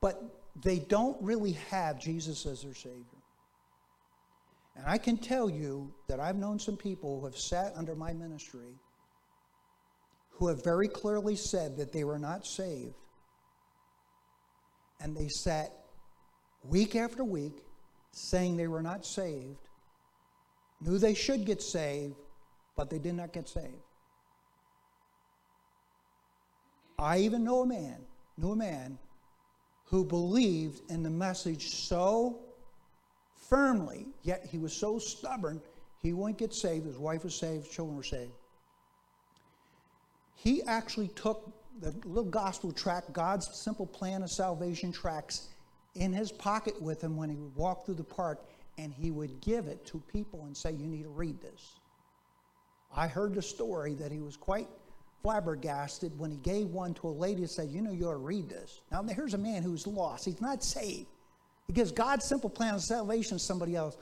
But 0.00 0.22
they 0.62 0.78
don't 0.78 1.16
really 1.22 1.52
have 1.70 2.00
Jesus 2.00 2.46
as 2.46 2.62
their 2.62 2.74
Savior. 2.74 3.04
And 4.76 4.86
I 4.86 4.96
can 4.96 5.18
tell 5.18 5.50
you 5.50 5.92
that 6.08 6.20
I've 6.20 6.36
known 6.36 6.58
some 6.58 6.76
people 6.76 7.20
who 7.20 7.26
have 7.26 7.36
sat 7.36 7.74
under 7.76 7.94
my 7.94 8.14
ministry 8.14 8.74
who 10.30 10.48
have 10.48 10.64
very 10.64 10.88
clearly 10.88 11.36
said 11.36 11.76
that 11.76 11.92
they 11.92 12.02
were 12.02 12.18
not 12.18 12.46
saved. 12.46 12.94
And 15.00 15.16
they 15.16 15.28
sat 15.28 15.70
week 16.64 16.96
after 16.96 17.22
week 17.22 17.62
saying 18.10 18.56
they 18.56 18.68
were 18.68 18.82
not 18.82 19.04
saved 19.04 19.58
knew 20.80 20.98
they 20.98 21.14
should 21.14 21.44
get 21.44 21.62
saved, 21.62 22.14
but 22.76 22.90
they 22.90 22.98
did 22.98 23.14
not 23.14 23.32
get 23.32 23.48
saved. 23.48 23.82
I 26.98 27.18
even 27.18 27.44
know 27.44 27.62
a 27.62 27.66
man, 27.66 27.98
knew 28.36 28.52
a 28.52 28.56
man 28.56 28.98
who 29.86 30.04
believed 30.04 30.90
in 30.90 31.02
the 31.02 31.10
message 31.10 31.68
so 31.70 32.40
firmly, 33.36 34.06
yet 34.22 34.46
he 34.50 34.58
was 34.58 34.72
so 34.72 34.98
stubborn, 34.98 35.60
he 36.02 36.12
wouldn't 36.12 36.38
get 36.38 36.54
saved. 36.54 36.86
His 36.86 36.98
wife 36.98 37.24
was 37.24 37.34
saved, 37.34 37.70
children 37.70 37.96
were 37.96 38.02
saved. 38.02 38.32
He 40.34 40.62
actually 40.64 41.08
took 41.08 41.52
the 41.80 41.94
little 42.04 42.30
gospel 42.30 42.72
tract, 42.72 43.12
God's 43.12 43.48
simple 43.54 43.86
plan 43.86 44.22
of 44.22 44.30
salvation 44.30 44.92
tracts, 44.92 45.48
in 45.94 46.12
his 46.12 46.32
pocket 46.32 46.80
with 46.80 47.02
him 47.02 47.16
when 47.16 47.30
he 47.30 47.36
would 47.36 47.54
walk 47.54 47.86
through 47.86 47.94
the 47.94 48.04
park 48.04 48.44
and 48.78 48.92
he 48.92 49.10
would 49.10 49.40
give 49.40 49.66
it 49.66 49.84
to 49.86 50.02
people 50.12 50.44
and 50.44 50.56
say, 50.56 50.72
You 50.72 50.86
need 50.86 51.02
to 51.02 51.08
read 51.08 51.40
this. 51.40 51.78
I 52.94 53.08
heard 53.08 53.34
the 53.34 53.42
story 53.42 53.94
that 53.94 54.12
he 54.12 54.20
was 54.20 54.36
quite 54.36 54.68
flabbergasted 55.22 56.16
when 56.18 56.30
he 56.30 56.36
gave 56.38 56.68
one 56.68 56.94
to 56.94 57.08
a 57.08 57.10
lady 57.10 57.42
and 57.42 57.50
said, 57.50 57.70
You 57.70 57.82
know, 57.82 57.92
you 57.92 58.08
ought 58.08 58.12
to 58.12 58.18
read 58.18 58.48
this. 58.48 58.80
Now, 58.90 59.02
here's 59.02 59.34
a 59.34 59.38
man 59.38 59.62
who's 59.62 59.86
lost. 59.86 60.24
He's 60.24 60.40
not 60.40 60.62
saved. 60.62 61.06
He 61.66 61.72
gives 61.72 61.92
God's 61.92 62.24
simple 62.24 62.50
plan 62.50 62.74
of 62.74 62.82
salvation 62.82 63.38
to 63.38 63.42
somebody 63.42 63.74
else. 63.74 63.96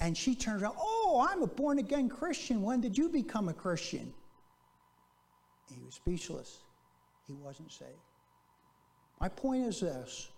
And 0.00 0.16
she 0.16 0.34
turns 0.34 0.62
around, 0.62 0.76
Oh, 0.78 1.26
I'm 1.28 1.42
a 1.42 1.46
born 1.46 1.78
again 1.78 2.08
Christian. 2.08 2.62
When 2.62 2.80
did 2.80 2.96
you 2.96 3.08
become 3.08 3.48
a 3.48 3.54
Christian? 3.54 4.12
He 5.74 5.80
was 5.84 5.94
speechless. 5.94 6.58
He 7.26 7.34
wasn't 7.34 7.70
saved. 7.72 7.90
My 9.20 9.28
point 9.28 9.66
is 9.66 9.80
this 9.80 10.28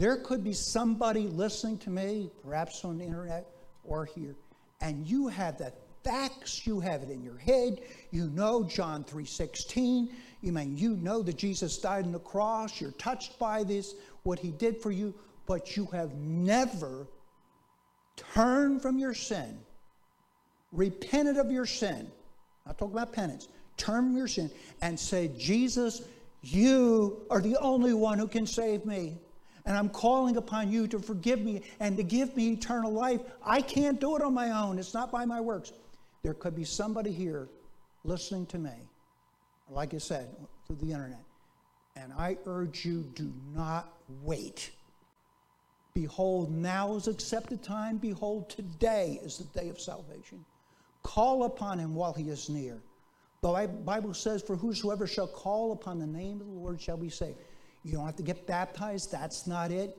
there 0.00 0.16
could 0.16 0.42
be 0.42 0.54
somebody 0.54 1.28
listening 1.28 1.76
to 1.76 1.90
me, 1.90 2.30
perhaps 2.42 2.86
on 2.86 2.96
the 2.96 3.04
internet 3.04 3.46
or 3.84 4.06
here, 4.06 4.34
and 4.80 5.06
you 5.06 5.28
have 5.28 5.58
that 5.58 5.74
facts, 6.02 6.66
you 6.66 6.80
have 6.80 7.02
it 7.02 7.10
in 7.10 7.22
your 7.22 7.36
head. 7.36 7.82
You 8.10 8.30
know 8.30 8.64
John 8.64 9.04
3:16. 9.04 10.08
You 10.40 10.52
mean 10.52 10.78
you 10.78 10.96
know 10.96 11.22
that 11.22 11.36
Jesus 11.36 11.76
died 11.76 12.06
on 12.06 12.12
the 12.12 12.18
cross. 12.18 12.80
You're 12.80 12.92
touched 12.92 13.38
by 13.38 13.62
this, 13.62 13.94
what 14.22 14.38
he 14.38 14.52
did 14.52 14.80
for 14.80 14.90
you, 14.90 15.12
but 15.44 15.76
you 15.76 15.84
have 15.92 16.14
never 16.14 17.06
turned 18.16 18.80
from 18.80 18.98
your 18.98 19.12
sin, 19.12 19.58
repented 20.72 21.36
of 21.36 21.52
your 21.52 21.66
sin. 21.66 22.10
Not 22.64 22.78
talking 22.78 22.94
about 22.94 23.12
penance. 23.12 23.48
Turn 23.76 24.06
from 24.06 24.16
your 24.16 24.28
sin 24.28 24.50
and 24.80 24.98
say, 24.98 25.28
Jesus, 25.36 26.04
you 26.40 27.26
are 27.28 27.42
the 27.42 27.58
only 27.58 27.92
one 27.92 28.18
who 28.18 28.28
can 28.28 28.46
save 28.46 28.86
me. 28.86 29.18
And 29.66 29.76
I'm 29.76 29.88
calling 29.88 30.36
upon 30.36 30.70
you 30.70 30.86
to 30.88 30.98
forgive 30.98 31.40
me 31.40 31.62
and 31.80 31.96
to 31.96 32.02
give 32.02 32.36
me 32.36 32.52
eternal 32.52 32.92
life. 32.92 33.20
I 33.44 33.60
can't 33.60 34.00
do 34.00 34.16
it 34.16 34.22
on 34.22 34.34
my 34.34 34.50
own. 34.50 34.78
It's 34.78 34.94
not 34.94 35.10
by 35.10 35.24
my 35.24 35.40
works. 35.40 35.72
There 36.22 36.34
could 36.34 36.54
be 36.54 36.64
somebody 36.64 37.12
here 37.12 37.48
listening 38.04 38.46
to 38.46 38.58
me, 38.58 38.72
like 39.68 39.94
I 39.94 39.98
said, 39.98 40.28
through 40.66 40.76
the 40.76 40.92
internet. 40.92 41.24
And 41.96 42.12
I 42.12 42.36
urge 42.46 42.84
you 42.84 43.02
do 43.14 43.32
not 43.54 43.92
wait. 44.22 44.70
Behold, 45.94 46.52
now 46.52 46.94
is 46.94 47.08
accepted 47.08 47.62
time. 47.62 47.96
Behold, 47.96 48.48
today 48.48 49.20
is 49.22 49.38
the 49.38 49.60
day 49.60 49.68
of 49.68 49.80
salvation. 49.80 50.44
Call 51.02 51.44
upon 51.44 51.78
him 51.78 51.94
while 51.94 52.12
he 52.12 52.28
is 52.28 52.48
near. 52.48 52.78
The 53.42 53.68
Bible 53.84 54.14
says, 54.14 54.42
For 54.42 54.54
whosoever 54.54 55.06
shall 55.06 55.26
call 55.26 55.72
upon 55.72 55.98
the 55.98 56.06
name 56.06 56.40
of 56.40 56.46
the 56.46 56.52
Lord 56.52 56.80
shall 56.80 56.98
be 56.98 57.08
saved. 57.08 57.38
You 57.84 57.92
don't 57.92 58.06
have 58.06 58.16
to 58.16 58.22
get 58.22 58.46
baptized, 58.46 59.10
that's 59.10 59.46
not 59.46 59.70
it. 59.70 59.96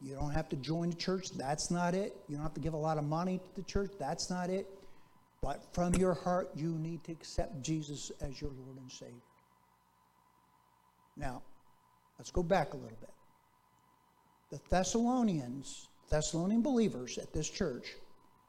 You 0.00 0.14
don't 0.16 0.32
have 0.32 0.48
to 0.48 0.56
join 0.56 0.90
the 0.90 0.96
church, 0.96 1.30
that's 1.30 1.70
not 1.70 1.94
it. 1.94 2.16
You 2.28 2.36
don't 2.36 2.42
have 2.42 2.54
to 2.54 2.60
give 2.60 2.74
a 2.74 2.78
lot 2.78 2.98
of 2.98 3.04
money 3.04 3.38
to 3.38 3.60
the 3.60 3.62
church, 3.62 3.92
that's 3.98 4.28
not 4.30 4.50
it. 4.50 4.66
But 5.40 5.62
from 5.72 5.94
your 5.94 6.14
heart, 6.14 6.50
you 6.54 6.70
need 6.78 7.04
to 7.04 7.12
accept 7.12 7.62
Jesus 7.62 8.10
as 8.20 8.40
your 8.40 8.50
Lord 8.50 8.78
and 8.78 8.90
Savior. 8.90 9.14
Now, 11.16 11.42
let's 12.18 12.30
go 12.30 12.42
back 12.42 12.74
a 12.74 12.76
little 12.76 12.98
bit. 13.00 13.10
The 14.50 14.60
Thessalonians, 14.70 15.88
Thessalonian 16.10 16.62
believers 16.62 17.18
at 17.18 17.32
this 17.32 17.48
church, 17.48 17.94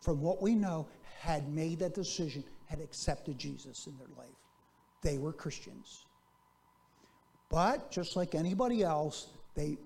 from 0.02 0.22
what 0.22 0.42
we 0.42 0.56
know, 0.56 0.88
had 1.20 1.48
made 1.50 1.80
that 1.80 1.94
decision, 1.94 2.44
had 2.66 2.80
accepted 2.80 3.38
Jesus 3.38 3.88
in 3.88 3.98
their 3.98 4.08
life. 4.18 4.36
They 5.02 5.18
were 5.18 5.34
Christians. 5.34 6.06
But 7.54 7.92
just 7.92 8.16
like 8.16 8.34
anybody 8.34 8.82
else, 8.82 9.28
they 9.54 9.78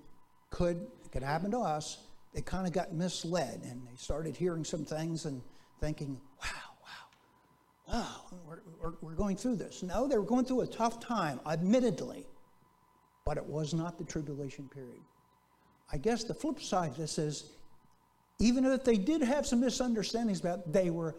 could, 0.52 0.78
it 1.04 1.12
could 1.12 1.22
happen 1.22 1.52
to 1.52 1.60
us, 1.60 1.98
they 2.34 2.40
kind 2.40 2.66
of 2.66 2.72
got 2.72 2.94
misled 2.94 3.60
and 3.70 3.86
they 3.86 3.98
started 3.98 4.38
hearing 4.38 4.64
some 4.64 4.86
things 4.86 5.26
and 5.26 5.42
thinking, 5.82 6.18
wow, 6.42 6.50
wow, 6.82 7.94
wow, 7.94 8.38
we're, 8.48 8.60
we're, 8.82 8.94
we're 9.02 9.16
going 9.16 9.36
through 9.36 9.58
this. 9.58 9.84
No, 9.84 10.08
they 10.08 10.18
were 10.18 10.24
going 10.24 10.46
through 10.46 10.62
a 10.62 10.68
tough 10.68 11.02
time, 11.02 11.42
admittedly, 11.46 12.26
but 13.26 13.36
it 13.36 13.46
was 13.46 13.74
not 13.74 13.98
the 13.98 14.06
tribulation 14.06 14.70
period. 14.70 15.02
I 15.92 15.98
guess 15.98 16.24
the 16.24 16.34
flip 16.34 16.62
side 16.62 16.92
of 16.92 16.98
this 16.98 17.18
is 17.18 17.52
even 18.40 18.64
if 18.64 18.86
they 18.86 18.96
did 18.96 19.22
have 19.22 19.46
some 19.46 19.60
misunderstandings 19.60 20.40
about 20.40 20.60
it, 20.60 20.72
they 20.72 20.90
were 20.90 21.18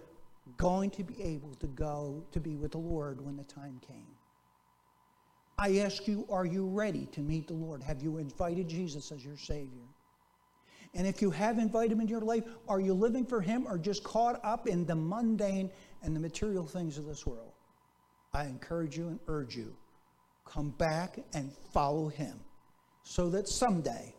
going 0.57 0.89
to 0.93 1.05
be 1.05 1.23
able 1.23 1.55
to 1.57 1.67
go 1.67 2.25
to 2.33 2.41
be 2.41 2.57
with 2.57 2.73
the 2.73 2.79
Lord 2.79 3.21
when 3.21 3.37
the 3.37 3.45
time 3.45 3.79
came. 3.87 4.18
I 5.59 5.79
ask 5.79 6.07
you, 6.07 6.25
are 6.31 6.47
you 6.47 6.67
ready 6.67 7.07
to 7.13 7.21
meet 7.21 7.49
the 7.49 7.55
Lord? 7.55 7.83
Have 7.83 8.01
you 8.01 8.19
invited 8.19 8.69
Jesus 8.69 9.11
as 9.11 9.25
your 9.25 9.37
Savior? 9.37 9.83
And 10.95 11.07
if 11.07 11.21
you 11.21 11.31
have 11.31 11.59
invited 11.59 11.93
him 11.93 12.01
into 12.01 12.13
your 12.13 12.21
life, 12.21 12.45
are 12.69 12.81
you 12.81 12.95
living 12.95 13.27
for 13.27 13.41
him 13.41 13.67
or 13.67 13.77
just 13.77 14.05
caught 14.05 14.41
up 14.45 14.69
in 14.69 14.87
the 14.87 14.95
mundane 14.95 15.71
and 16.03 16.15
the 16.15 16.21
material 16.21 16.65
things 16.65 16.97
of 16.97 17.07
this 17.07 17.27
world? 17.27 17.53
I 18.33 18.45
encourage 18.45 18.97
you 18.97 19.09
and 19.09 19.19
urge 19.27 19.57
you 19.57 19.75
come 20.45 20.71
back 20.71 21.19
and 21.35 21.53
follow 21.75 22.09
him 22.09 22.41
so 23.03 23.29
that 23.31 23.49
someday, 23.49 24.15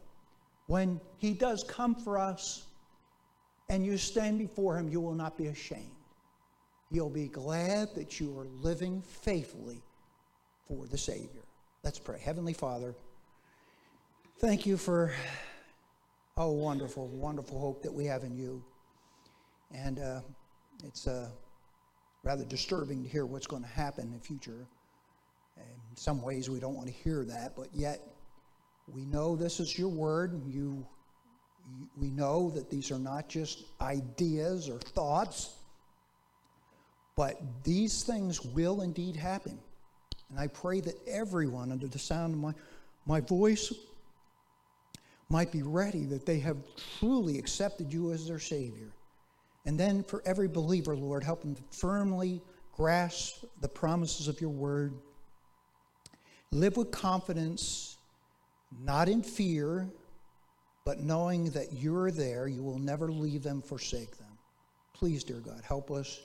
when 0.67 0.99
he 1.17 1.33
does 1.33 1.65
come 1.67 1.95
for 1.95 2.19
us 2.19 2.67
and 3.69 3.85
you 3.85 3.97
stand 3.97 4.37
before 4.37 4.77
him, 4.77 4.89
you 4.89 5.01
will 5.01 5.15
not 5.15 5.37
be 5.37 5.47
ashamed. 5.47 5.89
You'll 6.91 7.09
be 7.09 7.27
glad 7.27 7.95
that 7.95 8.19
you 8.19 8.37
are 8.37 8.47
living 8.61 9.01
faithfully 9.01 9.81
for 10.69 10.85
the 10.85 10.97
Savior. 10.97 11.41
Let's 11.83 11.97
pray. 11.97 12.19
Heavenly 12.23 12.53
Father, 12.53 12.93
thank 14.37 14.65
you 14.65 14.77
for, 14.77 15.11
oh, 16.37 16.51
wonderful, 16.51 17.07
wonderful 17.07 17.59
hope 17.59 17.81
that 17.81 17.91
we 17.91 18.05
have 18.05 18.23
in 18.23 18.37
you. 18.37 18.63
And 19.73 19.99
uh, 19.99 20.21
it's 20.85 21.07
uh, 21.07 21.29
rather 22.23 22.45
disturbing 22.45 23.03
to 23.03 23.09
hear 23.09 23.25
what's 23.25 23.47
going 23.47 23.63
to 23.63 23.69
happen 23.69 24.05
in 24.05 24.13
the 24.13 24.19
future. 24.19 24.67
In 25.57 25.97
some 25.97 26.21
ways, 26.21 26.49
we 26.49 26.59
don't 26.59 26.75
want 26.75 26.87
to 26.87 26.93
hear 26.93 27.25
that, 27.25 27.55
but 27.55 27.67
yet 27.73 27.99
we 28.93 29.05
know 29.05 29.35
this 29.35 29.59
is 29.59 29.77
your 29.77 29.89
word. 29.89 30.41
You, 30.47 30.85
you 31.67 31.89
we 31.97 32.11
know 32.11 32.51
that 32.51 32.69
these 32.69 32.91
are 32.91 32.99
not 32.99 33.27
just 33.27 33.65
ideas 33.81 34.69
or 34.69 34.79
thoughts, 34.79 35.55
but 37.15 37.41
these 37.63 38.03
things 38.03 38.45
will 38.45 38.81
indeed 38.81 39.15
happen. 39.15 39.59
And 40.29 40.39
I 40.39 40.47
pray 40.47 40.79
that 40.81 40.95
everyone 41.07 41.71
under 41.71 41.87
the 41.87 41.99
sound 41.99 42.33
of 42.33 42.39
my, 42.39 42.53
my 43.05 43.21
voice 43.21 43.73
might 45.29 45.51
be 45.51 45.61
ready, 45.61 46.05
that 46.05 46.25
they 46.25 46.39
have 46.39 46.57
truly 46.99 47.37
accepted 47.37 47.93
you 47.93 48.11
as 48.11 48.27
their 48.27 48.39
Savior. 48.39 48.91
And 49.65 49.79
then 49.79 50.03
for 50.03 50.23
every 50.25 50.47
believer, 50.47 50.95
Lord, 50.95 51.23
help 51.23 51.41
them 51.41 51.55
to 51.55 51.61
firmly 51.71 52.41
grasp 52.75 53.43
the 53.61 53.67
promises 53.67 54.27
of 54.27 54.39
your 54.41 54.49
word. 54.49 54.93
Live 56.51 56.77
with 56.77 56.91
confidence, 56.91 57.97
not 58.83 59.07
in 59.09 59.21
fear, 59.21 59.87
but 60.85 61.01
knowing 61.01 61.51
that 61.51 61.73
you're 61.73 62.09
there, 62.09 62.47
you 62.47 62.63
will 62.63 62.79
never 62.79 63.11
leave 63.11 63.43
them, 63.43 63.61
forsake 63.61 64.17
them. 64.17 64.37
Please, 64.93 65.23
dear 65.23 65.39
God, 65.39 65.61
help 65.63 65.91
us 65.91 66.21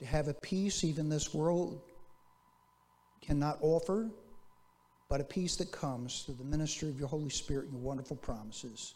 to 0.00 0.04
have 0.04 0.28
a 0.28 0.34
peace 0.34 0.84
even 0.84 1.08
this 1.08 1.32
world 1.32 1.80
cannot 3.24 3.58
offer, 3.60 4.10
but 5.08 5.20
a 5.20 5.24
peace 5.24 5.56
that 5.56 5.70
comes 5.72 6.22
through 6.22 6.36
the 6.36 6.44
ministry 6.44 6.88
of 6.88 6.98
your 6.98 7.08
Holy 7.08 7.30
Spirit 7.30 7.64
and 7.64 7.72
your 7.72 7.82
wonderful 7.82 8.16
promises. 8.16 8.94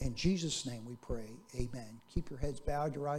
In 0.00 0.14
Jesus' 0.14 0.66
name 0.66 0.84
we 0.86 0.96
pray. 0.96 1.30
Amen. 1.54 2.00
Keep 2.12 2.30
your 2.30 2.38
heads 2.38 2.60
bowed, 2.60 2.94
your 2.94 3.08
eyes 3.08 3.08